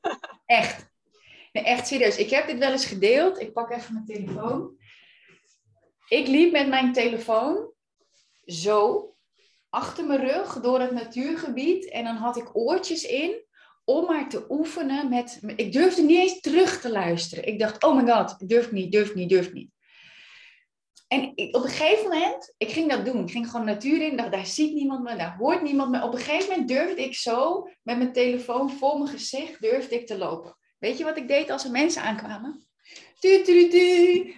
[0.46, 0.92] Echt.
[1.52, 2.16] Nee, echt serieus.
[2.16, 3.40] Ik heb dit wel eens gedeeld.
[3.40, 4.76] Ik pak even mijn telefoon.
[6.08, 7.72] Ik liep met mijn telefoon
[8.46, 9.08] zo
[9.68, 11.88] achter mijn rug door het natuurgebied.
[11.88, 13.44] En dan had ik oortjes in
[13.84, 15.40] om maar te oefenen met...
[15.56, 17.46] Ik durfde niet eens terug te luisteren.
[17.46, 19.73] Ik dacht, oh my god, ik durf niet, durf niet, durf niet.
[21.14, 23.22] En op een gegeven moment, ik ging dat doen.
[23.22, 24.16] Ik ging gewoon natuur in.
[24.16, 26.02] dacht, daar ziet niemand me, daar hoort niemand me.
[26.02, 30.06] Op een gegeven moment durfde ik zo, met mijn telefoon voor mijn gezicht, durfde ik
[30.06, 30.56] te lopen.
[30.78, 32.66] Weet je wat ik deed als er mensen aankwamen?
[33.20, 33.78] Tu, tu, tu.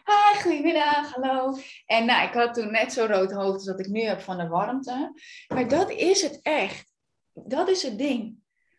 [0.04, 1.58] Hi, goedemiddag, hallo.
[1.86, 4.38] En nou, ik had toen net zo rood hoofd als dat ik nu heb van
[4.38, 5.20] de warmte.
[5.48, 6.92] Maar dat is het echt.
[7.32, 8.36] Dat is het ding.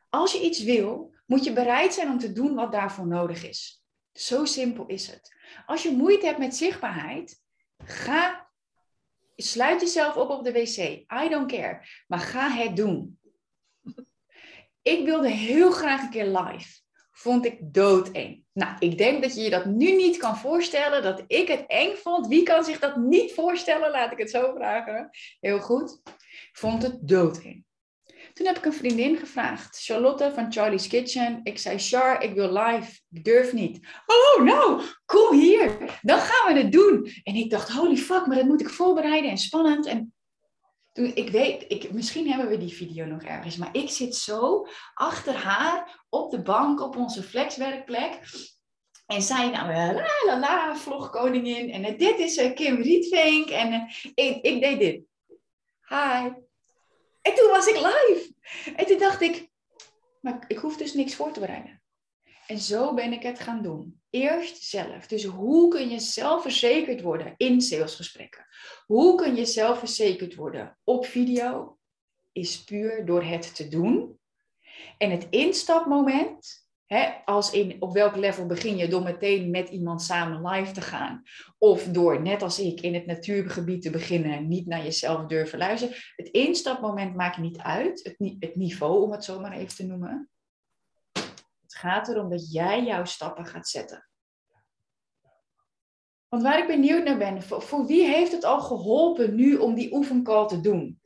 [0.10, 3.84] Als je iets wil, moet je bereid zijn om te doen wat daarvoor nodig is.
[4.14, 5.36] Zo simpel is het.
[5.66, 7.46] Als je moeite hebt met zichtbaarheid,
[7.88, 8.50] ga,
[9.36, 10.78] sluit jezelf op op de wc.
[11.24, 11.82] I don't care.
[12.08, 13.20] Maar ga het doen.
[14.82, 16.80] Ik wilde heel graag een keer live.
[17.12, 18.44] Vond ik doodeng.
[18.54, 21.96] Nou, ik denk dat je je dat nu niet kan voorstellen, dat ik het eng
[21.96, 22.28] vond.
[22.28, 23.92] Wie kan zich dat niet voorstellen?
[23.92, 25.10] Laat ik het zo vragen.
[25.40, 26.02] Heel goed.
[26.52, 27.67] Vond het doodeng.
[28.38, 31.40] Toen heb ik een vriendin gevraagd, Charlotte van Charlie's Kitchen.
[31.44, 33.00] Ik zei, Char, ik wil live.
[33.12, 33.88] Ik durf niet.
[34.06, 36.00] Oh, nou, kom hier.
[36.02, 37.12] Dan gaan we het doen.
[37.24, 39.86] En ik dacht, holy fuck, maar dat moet ik voorbereiden en spannend.
[39.86, 40.14] En
[40.92, 44.68] toen, ik weet, ik, misschien hebben we die video nog ergens, maar ik zit zo
[44.94, 48.20] achter haar op de bank op onze flexwerkplek.
[49.06, 51.72] En zij nou, la la la, vlogkoningin.
[51.72, 53.50] En eh, dit is eh, Kim Rietvink.
[53.50, 55.02] En eh, ik, ik deed dit.
[55.88, 56.46] Hi.
[57.28, 58.34] En toen was ik live.
[58.76, 59.50] En toen dacht ik,
[60.22, 61.82] maar ik hoef dus niks voor te bereiden.
[62.48, 64.02] En zo ben ik het gaan doen.
[64.10, 65.08] Eerst zelf.
[65.08, 68.46] Dus hoe kun je zelfverzekerd worden in salesgesprekken?
[68.86, 71.78] Hoe kun je zelfverzekerd worden op video?
[72.32, 74.20] Is puur door het te doen.
[74.98, 76.67] En het instapmoment,
[77.26, 81.24] als in op welk level begin je door meteen met iemand samen live te gaan?
[81.58, 85.96] Of door, net als ik, in het natuurgebied te beginnen, niet naar jezelf durven luisteren.
[86.16, 90.30] Het instapmoment maakt niet uit, het, het niveau om het zo maar even te noemen.
[91.62, 94.10] Het gaat erom dat jij jouw stappen gaat zetten.
[96.28, 99.74] Want waar ik benieuwd naar ben, voor, voor wie heeft het al geholpen nu om
[99.74, 101.02] die oefencall te doen?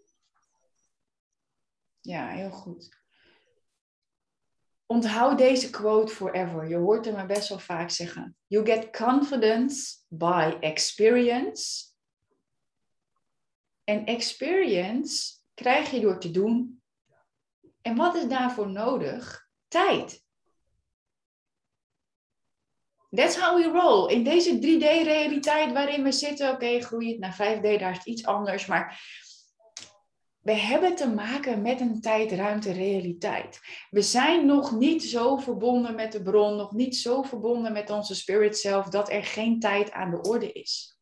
[2.01, 3.00] Ja, heel goed.
[4.91, 6.67] Onthoud deze quote forever.
[6.67, 8.35] Je hoort hem best wel vaak zeggen.
[8.47, 11.83] You get confidence by experience.
[13.83, 16.81] En experience krijg je door te doen.
[17.81, 19.47] En wat is daarvoor nodig?
[19.67, 20.23] Tijd.
[23.09, 24.11] That's how we roll.
[24.11, 28.25] In deze 3D-realiteit waarin we zitten, oké, okay, groeit naar 5D, daar is het iets
[28.25, 28.65] anders.
[28.65, 29.01] Maar
[30.41, 33.59] we hebben te maken met een tijd-ruimte-realiteit.
[33.89, 38.15] We zijn nog niet zo verbonden met de bron, nog niet zo verbonden met onze
[38.15, 40.99] spirit self, dat er geen tijd aan de orde is.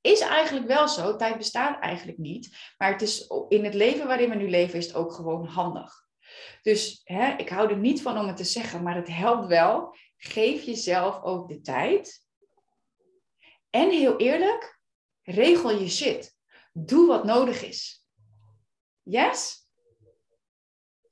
[0.00, 2.56] Is eigenlijk wel zo, tijd bestaat eigenlijk niet.
[2.78, 6.08] Maar het is, in het leven waarin we nu leven is het ook gewoon handig.
[6.62, 9.96] Dus hè, ik hou er niet van om het te zeggen, maar het helpt wel.
[10.16, 12.26] Geef jezelf ook de tijd.
[13.70, 14.80] En heel eerlijk,
[15.22, 16.36] regel je shit.
[16.72, 17.99] Doe wat nodig is.
[19.02, 19.68] Yes?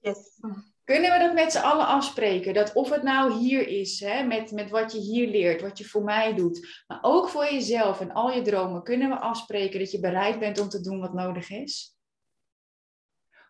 [0.01, 0.41] Yes.
[0.85, 2.55] Kunnen we dat met z'n allen afspreken?
[2.55, 5.85] Dat of het nou hier is, hè, met, met wat je hier leert, wat je
[5.85, 9.91] voor mij doet, maar ook voor jezelf en al je dromen, kunnen we afspreken dat
[9.91, 11.97] je bereid bent om te doen wat nodig is?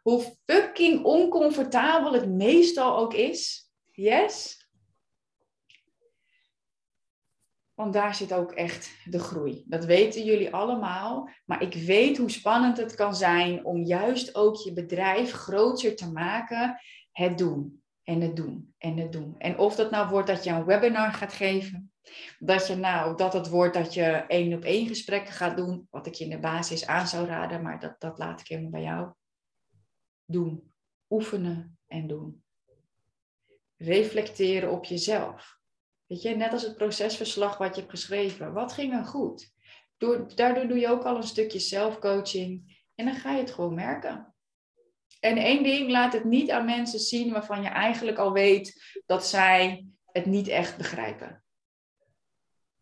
[0.03, 3.71] Hoe fucking oncomfortabel het meestal ook is.
[3.93, 4.68] Yes?
[7.79, 9.65] Want daar zit ook echt de groei.
[9.67, 11.31] Dat weten jullie allemaal.
[11.45, 16.13] Maar ik weet hoe spannend het kan zijn om juist ook je bedrijf groter te
[16.13, 16.81] maken.
[17.13, 19.35] Het doen en het doen en het doen.
[19.39, 21.93] En of dat nou wordt dat je een webinar gaat geven.
[22.39, 25.87] Dat, je nou, dat het wordt dat je één op één gesprekken gaat doen.
[25.91, 27.63] Wat ik je in de basis aan zou raden.
[27.63, 29.13] Maar dat, dat laat ik helemaal bij jou.
[30.25, 30.73] Doen.
[31.11, 32.43] Oefenen en doen.
[33.77, 35.58] Reflecteren op jezelf.
[36.09, 38.53] Weet je, net als het procesverslag wat je hebt geschreven.
[38.53, 39.53] Wat ging er goed?
[39.97, 42.83] Door, daardoor doe je ook al een stukje zelfcoaching.
[42.95, 44.35] En dan ga je het gewoon merken.
[45.21, 49.27] En één ding, laat het niet aan mensen zien waarvan je eigenlijk al weet dat
[49.27, 51.43] zij het niet echt begrijpen.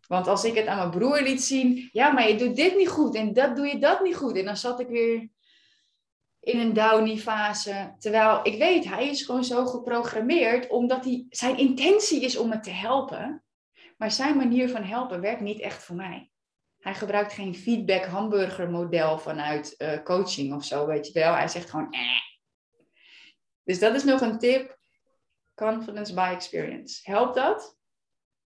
[0.08, 2.88] Want als ik het aan mijn broer liet zien, ja, maar je doet dit niet
[2.88, 4.36] goed en dat doe je dat niet goed.
[4.36, 5.28] En dan zat ik weer
[6.47, 7.94] in een downy fase.
[7.99, 12.61] Terwijl ik weet, hij is gewoon zo geprogrammeerd omdat hij, zijn intentie is om me
[12.61, 13.44] te helpen.
[13.97, 16.30] Maar zijn manier van helpen werkt niet echt voor mij.
[16.78, 21.34] Hij gebruikt geen feedback hamburger model vanuit uh, coaching of zo, weet je wel.
[21.34, 22.01] Hij zegt gewoon eh.
[23.64, 24.78] Dus dat is nog een tip.
[25.55, 27.11] Confidence by experience.
[27.11, 27.76] Helpt dat?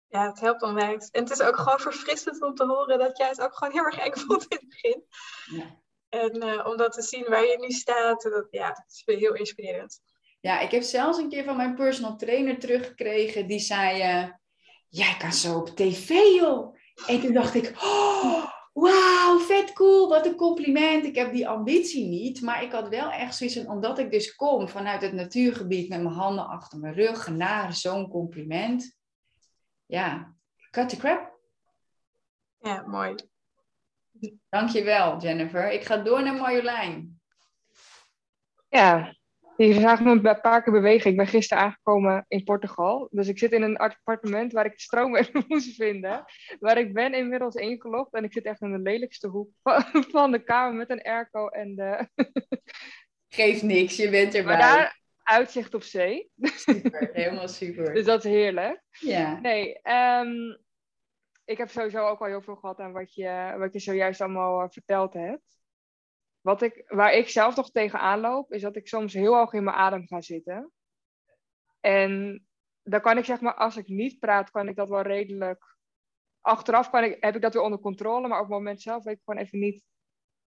[0.08, 1.10] Ja, het helpt onwijs.
[1.10, 3.84] En het is ook gewoon verfrissend om te horen dat jij het ook gewoon heel
[3.84, 5.04] erg eng vond in het begin.
[5.46, 5.80] Ja.
[6.12, 9.34] En uh, om dat te zien waar je nu staat, dat, ja, dat is heel
[9.34, 10.00] inspirerend.
[10.40, 13.46] Ja, ik heb zelfs een keer van mijn personal trainer teruggekregen.
[13.46, 14.30] Die zei, uh,
[14.88, 16.76] jij kan zo op tv joh.
[17.06, 21.04] En toen dacht ik, oh, wauw, vet cool, wat een compliment.
[21.04, 24.68] Ik heb die ambitie niet, maar ik had wel echt zoiets omdat ik dus kom
[24.68, 28.96] vanuit het natuurgebied met mijn handen achter mijn rug naar zo'n compliment.
[29.86, 30.34] Ja,
[30.70, 31.38] cut the crap.
[32.58, 33.14] Ja, mooi.
[34.48, 35.72] Dankjewel, Jennifer.
[35.72, 37.20] Ik ga door naar Marjolein.
[38.68, 39.14] Ja,
[39.56, 41.10] je zag me een paar keer bewegen.
[41.10, 43.08] Ik ben gisteren aangekomen in Portugal.
[43.10, 46.24] Dus ik zit in een appartement waar ik de stroom even moest vinden.
[46.60, 48.14] Waar ik ben inmiddels ingelogd.
[48.14, 49.50] En ik zit echt in de lelijkste hoek
[50.10, 52.08] van de kamer met een airco en de...
[53.28, 54.56] Geeft niks, je bent erbij.
[54.56, 56.30] Maar daar uitzicht op zee.
[56.40, 57.94] Super, helemaal super.
[57.94, 58.82] dus dat is heerlijk.
[58.90, 59.40] Ja.
[59.40, 60.58] Nee, um,
[61.44, 64.62] ik heb sowieso ook al heel veel gehad aan wat je, wat je zojuist allemaal
[64.62, 65.60] eh, verteld hebt.
[66.40, 69.64] Wat ik, waar ik zelf nog tegenaan loop, is dat ik soms heel hoog in
[69.64, 70.72] mijn adem ga zitten.
[71.80, 72.44] En
[72.82, 75.76] dan kan ik zeg maar, als ik niet praat, kan ik dat wel redelijk.
[76.40, 79.16] Achteraf kan ik, heb ik dat weer onder controle, maar op het moment zelf weet
[79.16, 79.84] ik gewoon even niet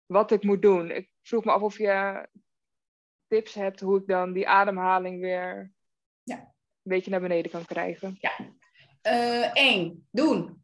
[0.05, 0.91] wat ik moet doen.
[0.91, 2.27] Ik vroeg me af of je
[3.27, 5.73] tips hebt hoe ik dan die ademhaling weer
[6.23, 6.37] ja.
[6.37, 6.51] een
[6.83, 8.17] beetje naar beneden kan krijgen.
[8.19, 8.31] Ja.
[9.53, 10.63] Eén, uh, doen.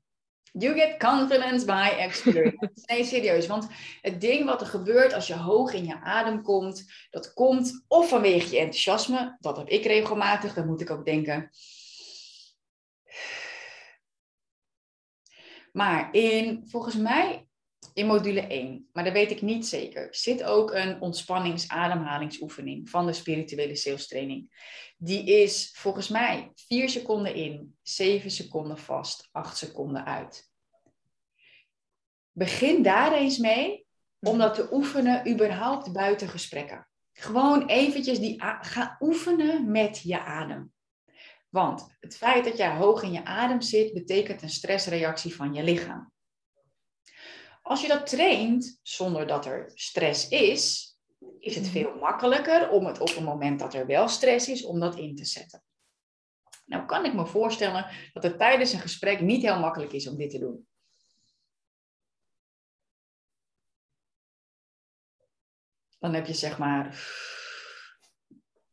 [0.58, 2.84] You get confidence by experience.
[2.86, 3.48] Nee, serieus.
[3.48, 3.68] Want
[4.02, 8.10] het ding wat er gebeurt als je hoog in je adem komt, dat komt of
[8.10, 9.38] vanwege je enthousiasme.
[9.40, 10.54] Dat heb ik regelmatig.
[10.54, 11.50] Dan moet ik ook denken.
[15.72, 17.45] Maar in, volgens mij,
[17.96, 23.14] in module 1, maar dat weet ik niet zeker, zit ook een ontspannings-ademhalingsoefening van de
[23.14, 24.50] spirituele sales training.
[24.98, 30.50] Die is volgens mij 4 seconden in, 7 seconden vast, 8 seconden uit.
[32.32, 33.86] Begin daar eens mee
[34.20, 36.88] om dat te oefenen überhaupt buiten gesprekken.
[37.14, 40.74] Gewoon eventjes die ga oefenen met je adem.
[41.50, 45.64] Want het feit dat jij hoog in je adem zit, betekent een stressreactie van je
[45.64, 46.14] lichaam.
[47.68, 50.96] Als je dat traint zonder dat er stress is,
[51.40, 54.80] is het veel makkelijker om het op het moment dat er wel stress is, om
[54.80, 55.64] dat in te zetten.
[56.66, 60.18] Nou kan ik me voorstellen dat het tijdens een gesprek niet heel makkelijk is om
[60.18, 60.68] dit te doen.
[66.00, 67.00] Dan heb je zeg maar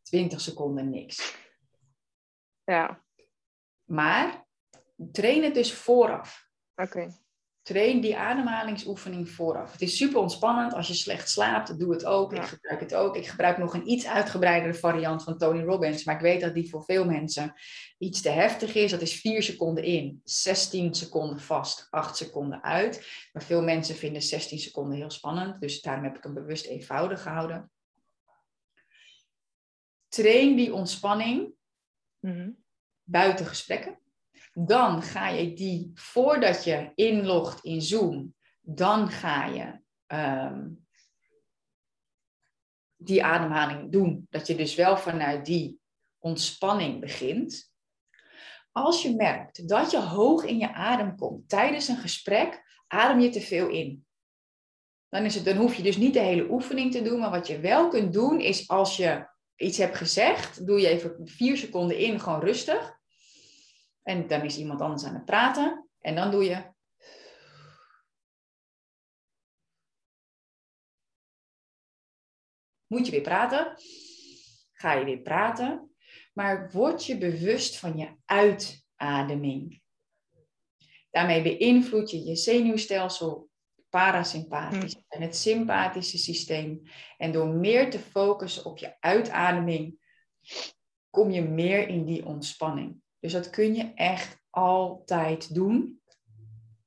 [0.02, 1.36] 20 seconden niks.
[2.64, 3.04] Ja.
[3.84, 4.46] Maar
[5.12, 6.48] train het dus vooraf.
[6.74, 7.21] Oké.
[7.62, 9.72] Train die ademhalingsoefening vooraf.
[9.72, 10.74] Het is super ontspannend.
[10.74, 12.32] Als je slecht slaapt, doe het ook.
[12.34, 12.42] Ja.
[12.42, 13.16] Ik gebruik het ook.
[13.16, 16.04] Ik gebruik nog een iets uitgebreidere variant van Tony Robbins.
[16.04, 17.54] Maar ik weet dat die voor veel mensen
[17.98, 18.90] iets te heftig is.
[18.90, 23.06] Dat is 4 seconden in, 16 seconden vast, 8 seconden uit.
[23.32, 25.60] Maar veel mensen vinden 16 seconden heel spannend.
[25.60, 27.70] Dus daarom heb ik hem bewust eenvoudig gehouden.
[30.08, 31.52] Train die ontspanning
[32.20, 32.50] Mhm.
[33.02, 33.98] buiten gesprekken.
[34.52, 40.68] Dan ga je die, voordat je inlogt in Zoom, dan ga je ehm,
[42.96, 44.26] die ademhaling doen.
[44.30, 45.80] Dat je dus wel vanuit die
[46.18, 47.70] ontspanning begint.
[48.72, 53.28] Als je merkt dat je hoog in je adem komt tijdens een gesprek, adem je
[53.28, 54.06] te veel in.
[55.08, 57.46] Dan, is het, dan hoef je dus niet de hele oefening te doen, maar wat
[57.46, 59.26] je wel kunt doen is als je
[59.56, 63.00] iets hebt gezegd, doe je even vier seconden in, gewoon rustig.
[64.02, 65.88] En dan is iemand anders aan het praten.
[66.00, 66.70] En dan doe je.
[72.86, 73.76] Moet je weer praten?
[74.72, 75.94] Ga je weer praten?
[76.32, 79.82] Maar word je bewust van je uitademing.
[81.10, 83.50] Daarmee beïnvloed je je zenuwstelsel,
[83.88, 86.82] parasympathisch en het sympathische systeem.
[87.16, 89.98] En door meer te focussen op je uitademing,
[91.10, 93.01] kom je meer in die ontspanning.
[93.22, 96.02] Dus dat kun je echt altijd doen.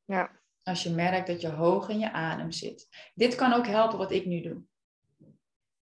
[0.05, 0.41] Ja.
[0.63, 2.88] Als je merkt dat je hoog in je adem zit.
[3.13, 4.63] Dit kan ook helpen wat ik nu doe.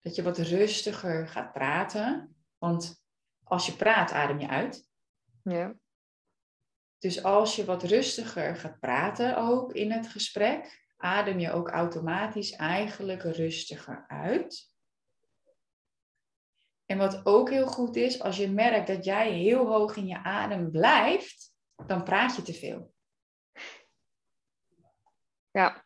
[0.01, 2.37] Dat je wat rustiger gaat praten.
[2.59, 3.03] Want
[3.45, 4.89] als je praat, adem je uit.
[5.43, 5.75] Ja.
[6.99, 12.51] Dus als je wat rustiger gaat praten ook in het gesprek, adem je ook automatisch
[12.51, 14.73] eigenlijk rustiger uit.
[16.91, 20.23] En wat ook heel goed is, als je merkt dat jij heel hoog in je
[20.23, 21.55] adem blijft,
[21.87, 22.93] dan praat je te veel.
[25.51, 25.85] Ja.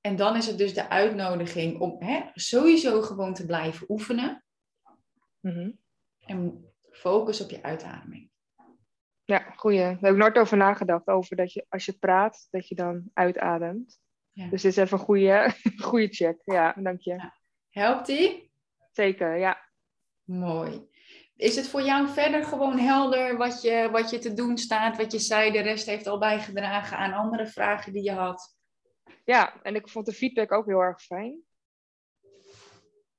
[0.00, 4.44] En dan is het dus de uitnodiging om hè, sowieso gewoon te blijven oefenen
[5.40, 5.70] Mhm.
[6.18, 8.30] en focus op je uitademing.
[9.24, 9.78] Ja, goeie.
[9.78, 11.06] Daar heb ik nooit over nagedacht.
[11.08, 13.98] Over dat je als je praat, dat je dan uitademt.
[14.32, 14.48] Ja.
[14.48, 15.54] Dus dit is even een goede,
[15.88, 16.40] goede check.
[16.44, 17.30] Ja, dank je.
[17.70, 18.43] Helpt die?
[18.94, 19.68] Zeker, ja.
[20.24, 20.88] Mooi.
[21.36, 25.12] Is het voor jou verder gewoon helder wat je, wat je te doen staat, wat
[25.12, 25.50] je zei?
[25.50, 28.56] De rest heeft al bijgedragen aan andere vragen die je had.
[29.24, 31.40] Ja, en ik vond de feedback ook heel erg fijn.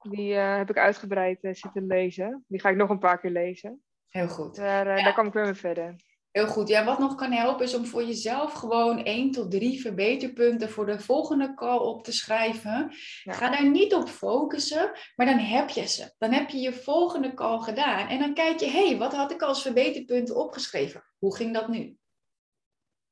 [0.10, 2.46] Die eh, heb ik uitgebreid eh, zitten lezen.
[2.48, 3.84] Die ga ik nog een paar keer lezen.
[4.10, 4.56] Heel goed.
[4.56, 5.04] Daar, Ja.
[5.04, 5.96] daar kom ik weer mee verder.
[6.36, 6.68] Heel goed.
[6.68, 10.86] Ja, wat nog kan helpen is om voor jezelf gewoon één tot drie verbeterpunten voor
[10.86, 12.96] de volgende call op te schrijven.
[13.24, 13.34] Ja.
[13.34, 16.14] Ga daar niet op focussen, maar dan heb je ze.
[16.18, 19.32] Dan heb je je volgende call gedaan en dan kijk je, hé, hey, wat had
[19.32, 21.04] ik als verbeterpunten opgeschreven?
[21.18, 21.98] Hoe ging dat nu?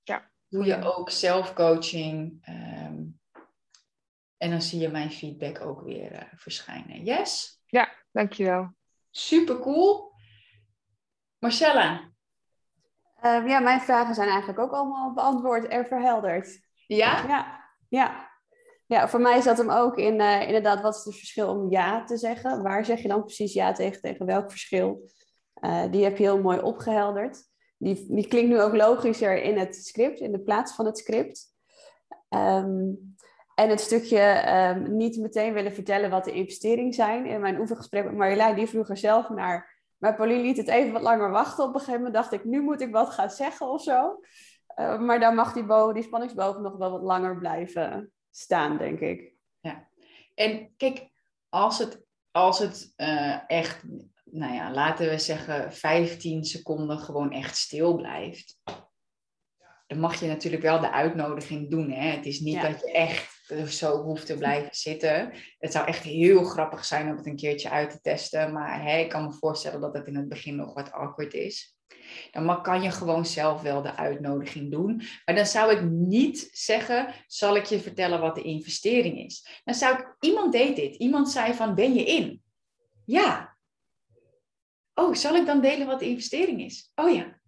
[0.04, 0.32] Ja.
[0.48, 3.04] Doe je ook zelfcoaching ehm,
[4.38, 7.04] en dan zie je mijn feedback ook weer eh, verschijnen.
[7.04, 7.60] Yes?
[8.12, 8.76] Dankjewel.
[9.12, 10.12] Super cool.
[11.40, 12.13] Marcella,
[13.24, 16.60] Ehm, ja, mijn vragen zijn eigenlijk ook allemaal beantwoord en verhelderd.
[16.88, 17.28] ja?
[17.28, 18.32] Ja, ja.
[18.86, 22.04] Ja, voor mij zat hem ook in eh, inderdaad, wat is het verschil om ja
[22.04, 22.64] te zeggen?
[22.64, 25.10] Waar zeg je dan precies ja tegen, tegen welk verschil?
[25.54, 27.38] Eh, die heb je heel mooi opgehelderd.
[27.78, 31.46] Die, die klinkt nu ook logischer in het script, in de plaats van het script.
[32.30, 32.92] Ehm,
[33.56, 37.26] en het stukje ehm, niet meteen willen vertellen wat de investeringen zijn.
[37.26, 39.73] In mijn oefengesprek met Marjolein, die vroeg er zelf naar.
[40.04, 41.64] Maar Pauline liet het even wat langer wachten.
[41.64, 44.20] Op een gegeven moment dacht ik, nu moet ik wat gaan zeggen of zo.
[44.68, 49.00] Eh, maar dan mag die, boven, die spanningsboven nog wel wat langer blijven staan, denk
[49.00, 49.32] ik.
[50.36, 51.10] En kijk,
[51.50, 53.84] als het, als het eh, echt,
[54.24, 58.58] nou ja, laten we zeggen 15 seconden gewoon echt stil blijft.
[59.88, 61.92] Dan mag je natuurlijk wel de uitnodiging doen.
[61.92, 62.10] Hè?
[62.10, 62.70] Het is niet Ja.
[62.70, 63.33] dat je echt
[63.68, 65.34] zo hoeft te blijven zitten.
[65.60, 68.54] Het zou echt heel grappig zijn om het een keertje uit te testen.
[68.54, 71.76] Maar hè, ik kan me voorstellen dat het in het begin nog wat awkward is.
[72.32, 75.02] Dan kan je gewoon zelf wel de uitnodiging doen.
[75.26, 79.62] Maar dan zou ik niet zeggen, zal ik je vertellen wat de investering is?
[79.64, 80.96] Dan zou ik, iemand deed dit.
[80.96, 82.44] Iemand zei van, ben je in?
[83.06, 83.58] Ja.
[84.94, 86.92] Oh, zal ik dan delen wat de investering is?
[86.96, 87.40] Oh ja.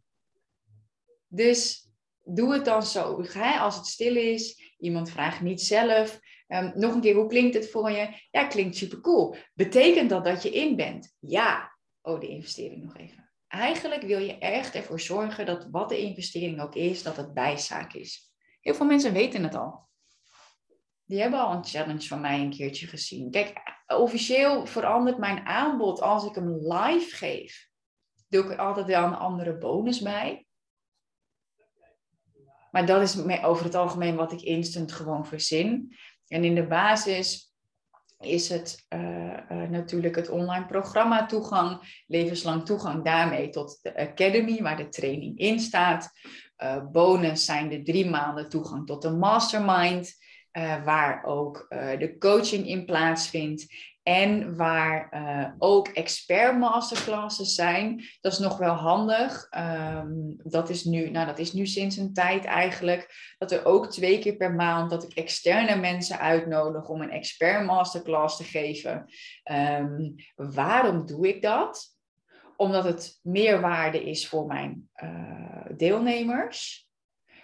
[1.27, 1.89] Dus
[2.23, 3.25] doe het dan zo.
[3.59, 6.19] Als het stil is, iemand vraagt niet zelf.
[6.47, 8.09] Ehm, nog een keer, hoe klinkt het voor je?
[8.31, 9.35] Ja, klinkt super cool.
[9.53, 11.15] Betekent dat dat je in bent?
[11.19, 11.77] Ja.
[12.01, 13.29] Oh, de investering nog even.
[13.47, 17.93] Eigenlijk wil je echt ervoor zorgen dat wat de investering ook is, dat het bijzaak
[17.93, 18.33] is.
[18.61, 19.87] Heel veel mensen weten het al.
[21.05, 23.31] Die hebben al een challenge van mij een keertje gezien.
[23.31, 23.53] Kijk,
[23.87, 27.69] officieel verandert mijn aanbod als ik hem live geef.
[28.27, 30.44] Doe ik er altijd wel een andere bonus bij.
[32.75, 35.95] Maar dat is over het algemeen wat ik instant gewoon verzin.
[36.27, 37.53] En in de basis
[38.19, 38.99] is het uh,
[39.51, 45.37] uh, natuurlijk het online programma toegang, levenslang toegang daarmee tot de Academy, waar de training
[45.37, 46.09] in staat.
[46.63, 50.13] Uh, bonus zijn de drie maanden toegang tot de mastermind,
[50.83, 53.65] waar ook de coaching in plaatsvindt.
[54.07, 58.03] En waar uh, ook expert masterclasses zijn.
[58.21, 59.47] Dat is nog wel handig.
[59.57, 63.33] Um, dat, is nu, nou, dat is nu sinds een tijd eigenlijk.
[63.37, 67.65] Dat er ook twee keer per maand dat ik externe mensen uitnodig om een expert
[67.65, 69.05] masterclass te geven.
[69.51, 71.97] Um, waarom doe ik dat?
[72.57, 76.87] Omdat het meerwaarde is voor mijn uh, deelnemers.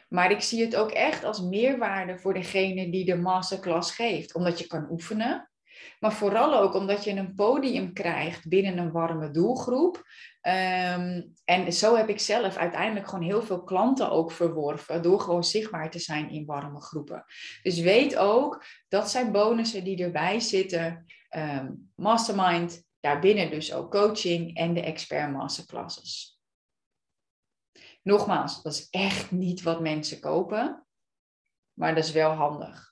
[0.09, 4.33] Maar ik zie het ook echt als meerwaarde voor degene die de masterclass geeft.
[4.33, 5.50] Omdat je kan oefenen.
[5.99, 9.95] Maar vooral ook omdat je een podium krijgt binnen een warme doelgroep.
[10.41, 15.43] Um, en zo heb ik zelf uiteindelijk gewoon heel veel klanten ook verworven door gewoon
[15.43, 17.25] zichtbaar te zijn in warme groepen.
[17.63, 21.05] Dus weet ook, dat zijn bonussen die erbij zitten.
[21.35, 26.39] Um, mastermind, daarbinnen dus ook coaching en de expert masterclasses.
[28.03, 30.85] Nogmaals, dat is echt niet wat mensen kopen,
[31.73, 32.90] maar dat is wel handig.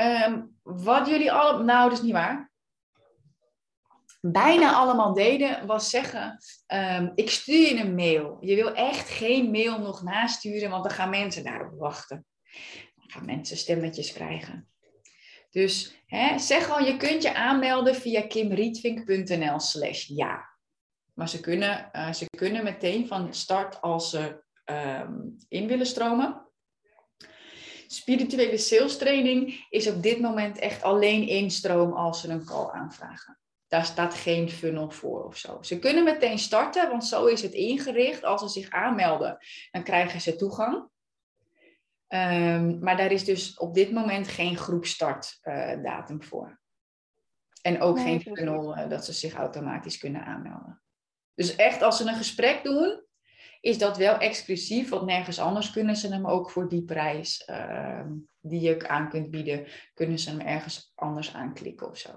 [0.00, 2.50] Um, wat jullie allemaal, nou is niet waar.
[4.20, 8.36] Bijna allemaal deden was zeggen, um, ik stuur je een mail.
[8.40, 12.26] Je wil echt geen mail nog nasturen, want dan gaan mensen daarop wachten.
[12.94, 14.68] Dan gaan mensen stemmetjes krijgen.
[15.50, 20.48] Dus hè, zeg al, je kunt je aanmelden via kimrietvink.nl slash ja.
[21.14, 26.49] Maar ze kunnen, uh, ze kunnen meteen van start als ze um, in willen stromen.
[27.92, 33.38] Spirituele sales training is op dit moment echt alleen instroom als ze een call aanvragen.
[33.66, 35.58] Daar staat geen funnel voor of zo.
[35.62, 38.24] Ze kunnen meteen starten, want zo is het ingericht.
[38.24, 39.38] Als ze zich aanmelden,
[39.70, 40.88] dan krijgen ze toegang.
[42.08, 46.60] Um, maar daar is dus op dit moment geen groepstartdatum uh, voor.
[47.62, 50.82] En ook geen funnel uh, dat ze zich automatisch kunnen aanmelden.
[51.34, 53.04] Dus echt als ze een gesprek doen,
[53.60, 58.06] is dat wel exclusief, want nergens anders kunnen ze hem ook voor die prijs uh,
[58.40, 62.10] die je aan kunt bieden, kunnen ze hem ergens anders aanklikken of zo.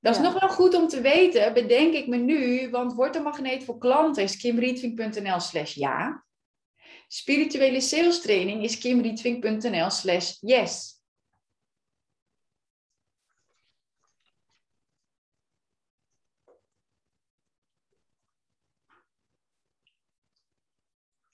[0.00, 0.30] Dat is ja.
[0.30, 3.78] nog wel goed om te weten, bedenk ik me nu, want wordt een magneet voor
[3.78, 6.24] klanten is kimrietvink.nl slash ja.
[7.08, 10.97] Spirituele sales training is kimrietvink.nl slash yes.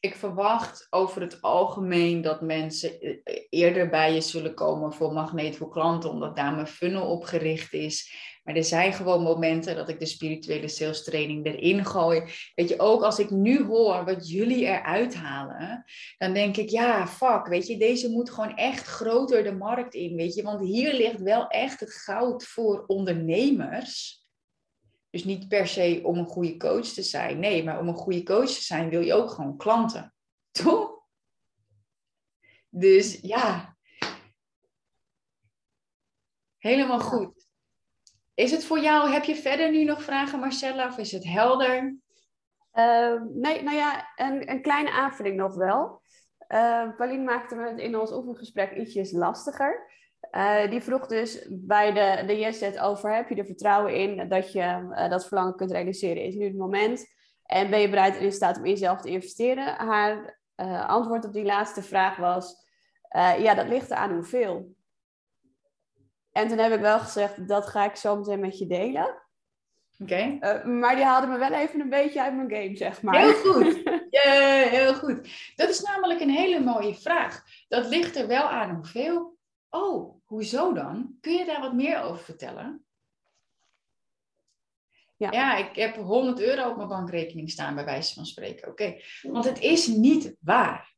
[0.05, 5.57] Ik verwacht over het algemeen dat mensen e-, eerder bij je zullen komen voor magneet
[5.57, 8.12] voor klanten, omdat daar mijn funnel op gericht is.
[8.42, 12.22] Maar er zijn gewoon momenten dat ik de spirituele sales training erin gooi.
[12.55, 15.84] Weet je, ook als ik nu hoor wat jullie eruit halen,
[16.18, 20.16] dan denk ik, ja, fuck, weet je, deze moet gewoon echt groter de markt in,
[20.16, 20.42] weet je.
[20.42, 24.24] Want hier ligt wel echt het goud voor ondernemers.
[25.15, 27.39] Dus niet per se om een goede coach te zijn.
[27.39, 30.15] Nee, maar om een goede coach te zijn wil je ook gewoon klanten.
[30.62, 31.01] Toch?
[32.69, 33.77] Dus ja.
[36.59, 37.47] Helemaal goed.
[38.35, 41.97] Is het voor jou, heb je verder nu nog vragen Marcella of is het helder?
[42.73, 46.03] Uh, nee, nou ja, een, een kleine aanvulling nog wel.
[46.49, 49.91] Uh, Pauline maakte me in ons oefengesprek ietsjes lastiger.
[50.32, 54.52] Uh, die vroeg dus bij de, de yes over, heb je er vertrouwen in dat
[54.52, 56.22] je uh, dat verlangen kunt realiseren?
[56.22, 57.06] Is nu het moment?
[57.46, 59.74] En ben je bereid en in staat om in jezelf te investeren?
[59.74, 62.62] Haar uh, antwoord op die laatste vraag was,
[63.38, 64.74] ja, dat ligt er aan hoeveel.
[66.32, 69.22] En toen heb ik wel gezegd, dat ga ik zo meteen met je delen.
[69.98, 70.38] Oké.
[70.40, 70.64] Okay.
[70.64, 73.20] maar die haalde me wel even een beetje uit mijn game, zeg maar.
[73.20, 73.82] Heel goed.
[74.70, 75.52] Heel goed.
[75.56, 77.42] Dat is namelijk een hele mooie vraag.
[77.68, 79.34] Dat ligt er wel aan hoeveel.
[79.74, 81.16] Oh, hoezo dan?
[81.20, 82.84] Kun je daar wat meer over vertellen?
[85.16, 85.32] Ja.
[85.32, 88.68] ja, ik heb 100 euro op mijn bankrekening staan, bij wijze van spreken.
[88.68, 90.94] Oké, want het is niet waar.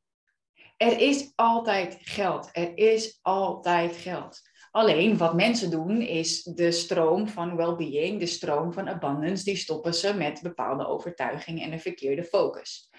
[0.76, 2.48] Er is altijd geld.
[2.52, 4.40] Er is altijd geld.
[4.70, 9.94] Alleen wat mensen doen is de stroom van well-being, de stroom van abundance, die stoppen
[9.94, 12.90] ze met bepaalde overtuigingen en een verkeerde focus.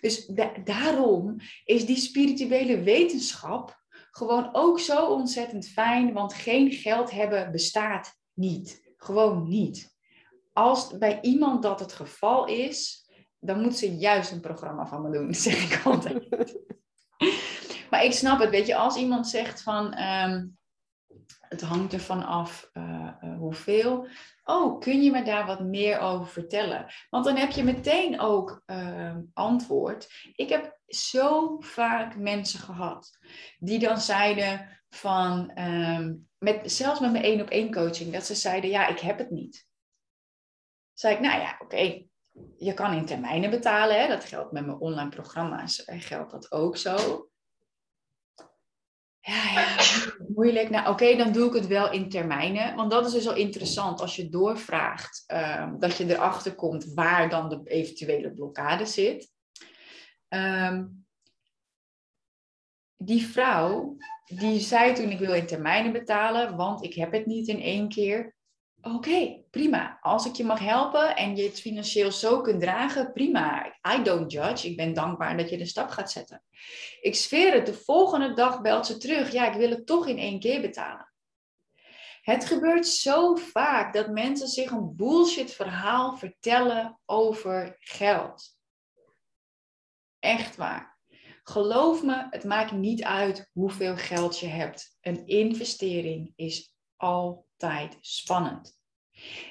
[0.00, 3.81] Dus da daarom is die spirituele wetenschap
[4.12, 8.94] gewoon ook zo ontzettend fijn, want geen geld hebben bestaat niet.
[8.96, 9.96] Gewoon niet.
[10.52, 13.06] Als bij iemand dat het geval is,
[13.38, 16.28] dan moet ze juist een programma van me doen, zeg ik altijd.
[17.90, 20.58] maar ik snap het, weet je, als iemand zegt van, um,
[21.52, 23.08] het hangt ervan af uh,
[23.38, 24.06] hoeveel.
[24.44, 26.86] Oh, kun je me daar wat meer over vertellen?
[27.10, 30.08] Want dan heb je meteen ook uh, antwoord.
[30.34, 33.18] Ik heb zo vaak mensen gehad
[33.58, 38.34] die dan zeiden van, ehm, met, zelfs met mijn één op één coaching, dat ze
[38.34, 39.66] zeiden, ja, ik heb het niet.
[40.92, 42.04] Zei ik, nou ja, oké,
[42.56, 44.00] je kan in termijnen betalen.
[44.00, 44.08] Hè?
[44.08, 47.26] Dat geldt met mijn online programma's, geldt dat ook zo.
[49.24, 49.76] Ja,
[50.34, 50.70] moeilijk.
[50.70, 52.74] Nou, oké, dan doe ik het wel in termijnen.
[52.74, 57.28] Want dat is dus al interessant als je doorvraagt, um, dat je erachter komt waar
[57.28, 59.30] dan de eventuele blokkade zit.
[60.28, 61.06] Um,
[62.96, 67.48] die vrouw, die zei toen ik wil in termijnen betalen, want ik heb het niet
[67.48, 68.34] in één keer.
[68.84, 69.98] Oké, prima.
[70.00, 73.66] Als ik je mag helpen en je het financieel zo kunt dragen, prima.
[73.96, 74.68] I don't judge.
[74.68, 76.42] Ik ben dankbaar dat je de stap gaat zetten.
[77.00, 79.32] Ik sfeer het, de volgende dag belt ze terug.
[79.32, 81.12] Ja, ik wil het toch in één keer betalen.
[82.22, 88.56] Het gebeurt zo vaak dat mensen zich een bullshit verhaal vertellen over geld.
[90.18, 90.98] Echt waar.
[91.42, 94.96] Geloof me, het maakt niet uit hoeveel geld je hebt.
[95.00, 96.74] Een investering is
[98.00, 98.80] spannend.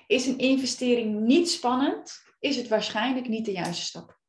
[0.07, 4.19] Is een investering niet spannend, is het waarschijnlijk niet de juiste stap.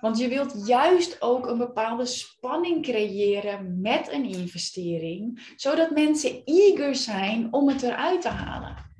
[0.00, 6.94] Want je wilt juist ook een bepaalde spanning creëren met een investering, zodat mensen eager
[6.94, 8.90] zijn om het eruit te halen.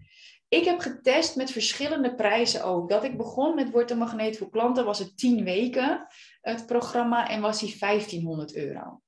[0.48, 2.88] Ik heb getest met verschillende prijzen ook.
[2.88, 6.06] Dat ik begon met Word een Magneet voor Klanten was het 10 weken,
[6.40, 9.02] het programma, en was die 1500 euro.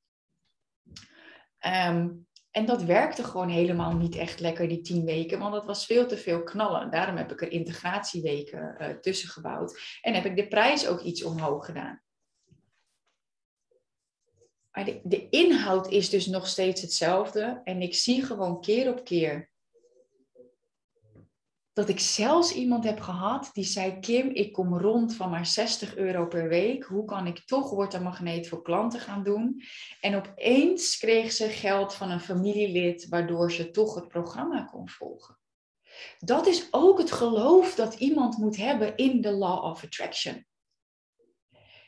[1.67, 5.87] Um, en dat werkte gewoon helemaal niet echt lekker, die 10 weken, want dat was
[5.87, 6.91] veel te veel knallen.
[6.91, 9.99] Daarom heb ik er integratieweken uh, tussen gebouwd.
[10.01, 12.03] En heb ik de prijs ook iets omhoog gedaan.
[14.71, 17.61] Maar de, de inhoud is dus nog steeds hetzelfde.
[17.65, 19.51] En ik zie gewoon keer op keer
[21.75, 25.97] dat ik zelfs iemand heb gehad die zei: Kim, ik kom rond van maar 60
[25.97, 26.85] euro per week.
[26.85, 29.63] Hoe kan ik toch Word een voor klanten gaan doen?
[30.01, 35.39] En opeens kreeg ze geld van een familielid, waardoor ze toch het programma kon volgen.
[36.19, 40.47] Dat is ook het geloof dat iemand moet hebben in de Law of Attraction.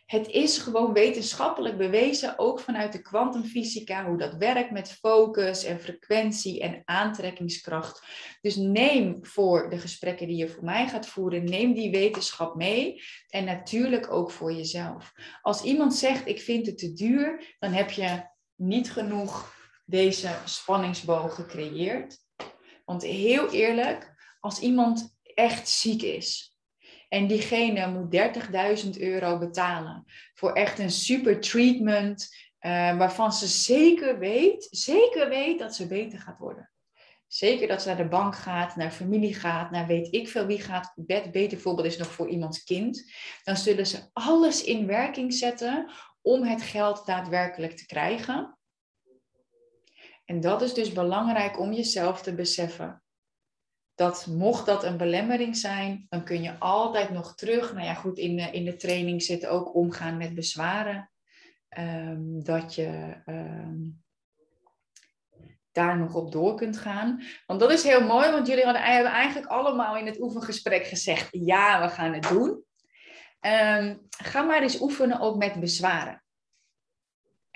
[0.07, 5.81] Het is gewoon wetenschappelijk bewezen, ook vanuit de kwantumfysica, hoe dat werkt met focus en
[5.81, 8.03] frequentie en aantrekkingskracht.
[8.41, 13.03] Dus neem voor de gesprekken die je voor mij gaat voeren, neem die wetenschap mee
[13.29, 15.13] en natuurlijk ook voor jezelf.
[15.43, 19.55] Als iemand zegt, ik vind het te duur, dan heb je niet genoeg
[19.85, 22.19] deze spanningsboog gecreëerd.
[22.85, 26.56] Want heel eerlijk, als iemand echt ziek is,
[27.17, 28.17] en diegene moet
[28.85, 35.59] 30.000 euro betalen voor echt een super treatment, uh, waarvan ze zeker weet, zeker weet
[35.59, 36.71] dat ze beter gaat worden.
[37.27, 40.61] Zeker dat ze naar de bank gaat, naar familie gaat, naar weet ik veel wie
[40.61, 40.93] gaat.
[40.95, 43.13] Bet, beter voorbeeld is nog voor iemands kind.
[43.45, 45.91] Dan zullen ze alles in werking zetten
[46.23, 48.59] om het geld daadwerkelijk te krijgen.
[50.25, 53.05] En dat is dus belangrijk om jezelf te beseffen
[53.97, 57.73] dat mocht dat een belemmering zijn, dan kun je altijd nog terug.
[57.73, 61.11] Nou ja, goed, in de, in de training zit ook omgaan met bezwaren.
[61.69, 63.79] Ehm, dat je ehm,
[65.73, 67.23] daar nog op door kunt gaan.
[67.47, 71.29] Want dat is heel mooi, want jullie hadden, hebben eigenlijk allemaal in het oefengesprek gezegd:
[71.31, 72.65] ja, we gaan het doen.
[73.41, 76.25] Um, ga maar eens oefenen ook met bezwaren.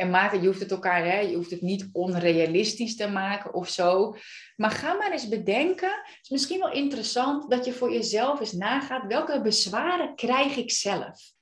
[0.01, 3.69] En maken, je hoeft het elkaar, hè, je hoeft het niet onrealistisch te maken of
[3.69, 4.17] zo.
[4.57, 5.89] Maar ga maar eens bedenken.
[5.89, 9.07] Het is misschien wel interessant dat je voor jezelf eens nagaat.
[9.07, 11.33] Welke bezwaren krijg ik zelf?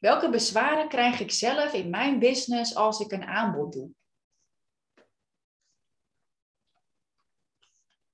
[0.00, 3.90] Welke bezwaren krijg ik zelf in mijn business als ik een aanbod doe?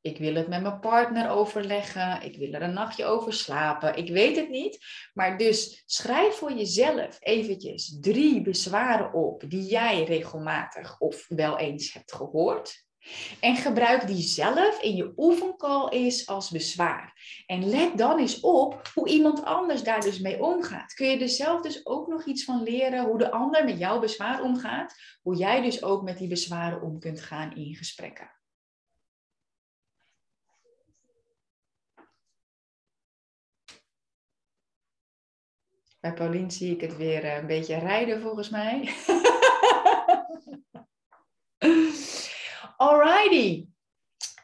[0.00, 2.22] Ik wil het met mijn partner overleggen.
[2.22, 3.96] Ik wil er een nachtje over slapen.
[3.96, 4.78] Ik weet het niet.
[5.14, 11.92] Maar dus schrijf voor jezelf eventjes drie bezwaren op die jij regelmatig of wel eens
[11.92, 12.86] hebt gehoord.
[13.40, 17.12] En gebruik die zelf in je oefencall eens als bezwaar.
[17.46, 20.94] En let dan eens op hoe iemand anders daar dus mee omgaat.
[20.94, 23.98] Kun je er zelf dus ook nog iets van leren hoe de ander met jouw
[23.98, 24.94] bezwaar omgaat?
[25.22, 28.37] Hoe jij dus ook met die bezwaren om kunt gaan in gesprekken.
[36.00, 38.94] Bij Paulien zie ik het weer eh, een beetje rijden volgens mij.
[42.76, 43.66] Alrighty.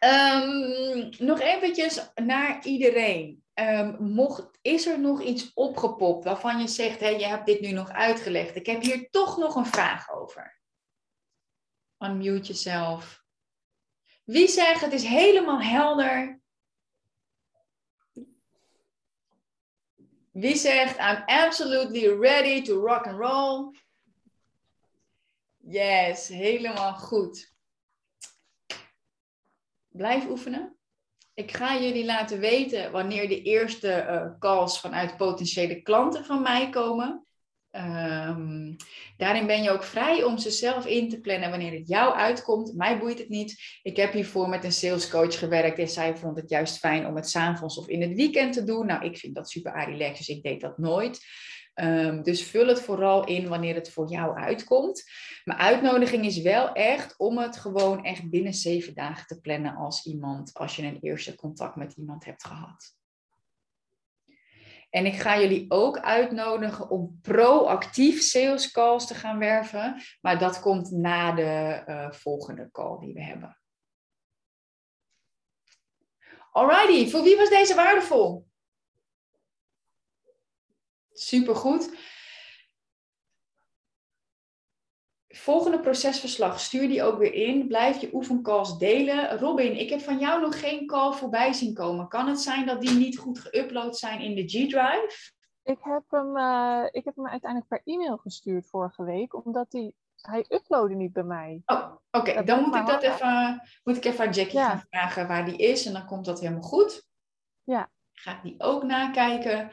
[0.00, 3.44] Um, nog eventjes naar iedereen.
[3.54, 7.90] Um, mocht, is er nog iets opgepopt waarvan je zegt, je hebt dit nu nog
[7.90, 8.56] uitgelegd.
[8.56, 10.60] Ik heb hier toch nog een vraag over.
[11.98, 13.22] Unmute jezelf.
[14.24, 16.40] Wie zegt het is helemaal helder?
[20.34, 23.72] Wie zegt I'm absolutely ready to rock and roll?
[25.56, 27.52] Yes, helemaal goed.
[29.88, 30.76] Blijf oefenen.
[31.34, 36.70] Ik ga jullie laten weten wanneer de eerste uh, calls vanuit potentiële klanten van mij
[36.70, 37.26] komen.
[37.76, 38.76] Um,
[39.16, 42.74] daarin ben je ook vrij om ze zelf in te plannen wanneer het jou uitkomt.
[42.74, 43.78] Mij boeit het niet.
[43.82, 47.30] Ik heb hiervoor met een salescoach gewerkt en zij vond het juist fijn om het
[47.30, 48.86] s'avonds of in het weekend te doen.
[48.86, 51.20] Nou, ik vind dat super relaxed, dus ik deed dat nooit.
[51.74, 55.04] Um, dus vul het vooral in wanneer het voor jou uitkomt.
[55.44, 60.06] Mijn uitnodiging is wel echt om het gewoon echt binnen zeven dagen te plannen als
[60.06, 62.94] iemand, als je een eerste contact met iemand hebt gehad.
[64.94, 70.02] En ik ga jullie ook uitnodigen om proactief sales calls te gaan werven.
[70.20, 73.58] Maar dat komt na de uh, volgende call die we hebben.
[76.50, 78.46] Alrighty, voor wie was deze waardevol?
[81.12, 81.96] Supergoed.
[85.44, 87.66] Volgende procesverslag, stuur die ook weer in.
[87.66, 89.38] Blijf je oefencalls delen.
[89.38, 92.08] Robin, ik heb van jou nog geen call voorbij zien komen.
[92.08, 95.32] Kan het zijn dat die niet goed geüpload zijn in de G-Drive?
[95.62, 99.94] Ik heb, hem, uh, ik heb hem uiteindelijk per e-mail gestuurd vorige week, omdat die,
[100.16, 101.62] hij uploadde niet bij mij.
[101.66, 102.44] Oh, oké.
[102.44, 105.86] Dan moet ik, dat even, moet ik even aan Jackie gaan vragen waar die is
[105.86, 107.06] en dan komt dat helemaal goed.
[107.62, 107.90] Ja.
[108.12, 109.70] Ga ik die ook nakijken.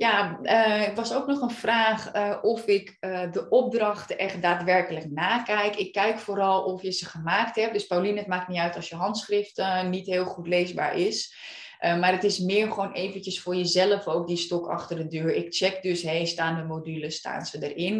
[0.00, 5.10] Ja, uh, was ook nog een vraag uh, of ik uh, de opdrachten echt daadwerkelijk
[5.10, 5.76] nakijk.
[5.76, 7.72] Ik kijk vooral of je ze gemaakt hebt.
[7.72, 11.34] Dus Pauline, het maakt niet uit als je handschrift niet heel goed leesbaar is.
[11.80, 15.34] maar het is meer gewoon eventjes voor jezelf ook die stok achter de deur.
[15.34, 17.98] Ik check dus, hey, staan de modules, staan ze erin?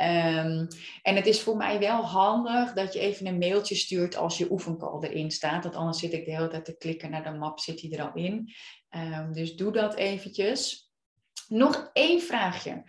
[0.00, 0.66] Um,
[1.02, 4.50] en het is voor mij wel handig dat je even een mailtje stuurt als je
[4.50, 5.62] oefencall erin staat.
[5.62, 8.02] Want anders zit ik de hele tijd te klikken naar de map, zit die er
[8.02, 8.52] al in.
[8.90, 10.87] Um, dus doe dat eventjes.
[11.48, 12.82] Nog één vraagje.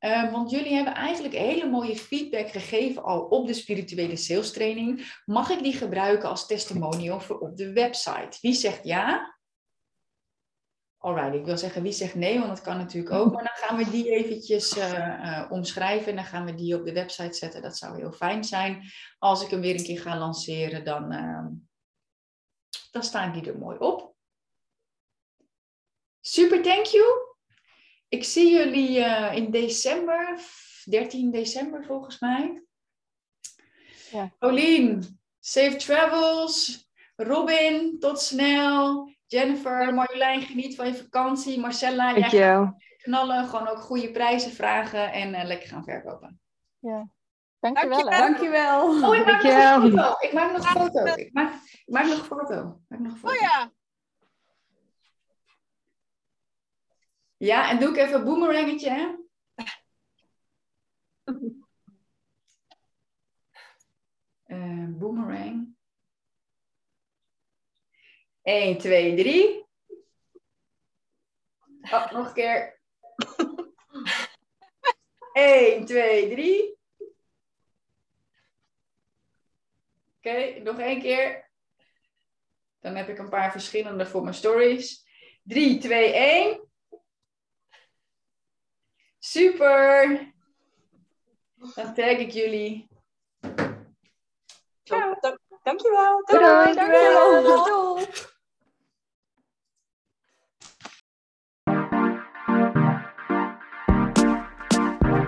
[0.00, 5.20] Uh, want jullie hebben eigenlijk hele mooie feedback gegeven al op de spirituele sales training.
[5.24, 8.38] Mag ik die gebruiken als testimonial voor op de website?
[8.40, 9.36] Wie zegt ja?
[10.98, 13.32] Alright, ik wil zeggen wie zegt nee, want dat kan natuurlijk ook.
[13.32, 16.84] Maar dan gaan we die eventjes uh, uh, omschrijven en dan gaan we die op
[16.84, 17.62] de website zetten.
[17.62, 18.82] Dat zou heel fijn zijn.
[19.18, 21.48] Als ik hem weer een keer ga lanceren, dan, ehm,
[22.90, 24.14] dan staan die er mooi op.
[26.20, 27.31] Super, thank you.
[28.12, 30.38] Ik zie jullie uh, in december,
[30.84, 32.62] 13 december volgens mij.
[34.10, 34.32] Ja.
[35.40, 36.86] Safe travels.
[37.16, 39.12] Robin, tot snel.
[39.26, 41.60] Jennifer, Marjolein, geniet van je vakantie.
[41.60, 43.48] Marcella, jij gaat knallen.
[43.48, 46.40] Gewoon ook goede prijzen vragen en uh, lekker gaan verkopen.
[46.78, 47.08] Ja.
[47.60, 48.10] Dankjewel.
[48.10, 49.00] Dankjewel.
[49.00, 49.10] Dankjewel.
[49.10, 50.18] Oh, ik maak nog een foto.
[50.18, 51.04] Ik maak nog een foto.
[51.14, 52.80] Ik maak, ik maak nog een foto.
[52.88, 53.34] Ik maak nog een foto.
[53.34, 53.72] Oh ja.
[57.42, 59.14] Ja, en doe ik even een boomerangetje, hè?
[64.46, 65.76] Uh, boomerang.
[68.42, 69.66] 1, 2, 3.
[71.82, 72.80] Oh, nog een keer.
[75.32, 76.78] 1, 2, 3.
[80.16, 81.50] Oké, okay, nog één keer.
[82.80, 85.06] Dan heb ik een paar verschillende voor mijn stories.
[85.42, 86.71] 3, 2, 1.
[89.24, 90.32] Super!
[91.74, 92.88] Dan tag ik jullie.
[94.82, 95.14] Ciao.
[95.20, 96.22] Dank, dankjewel.
[96.24, 97.42] Doei, doei, dankjewel.
[97.42, 98.06] Doei.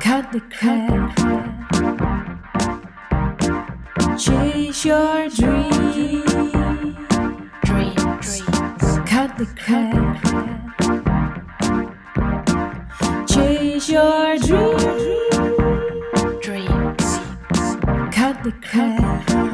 [0.01, 1.17] Cut the crap.
[4.19, 6.25] Chase your dreams.
[7.63, 8.43] Dream, dreams.
[9.07, 10.64] Cut the crap.
[13.95, 14.77] your dream.
[16.41, 17.09] Dreams.
[18.13, 19.54] Cut the crap.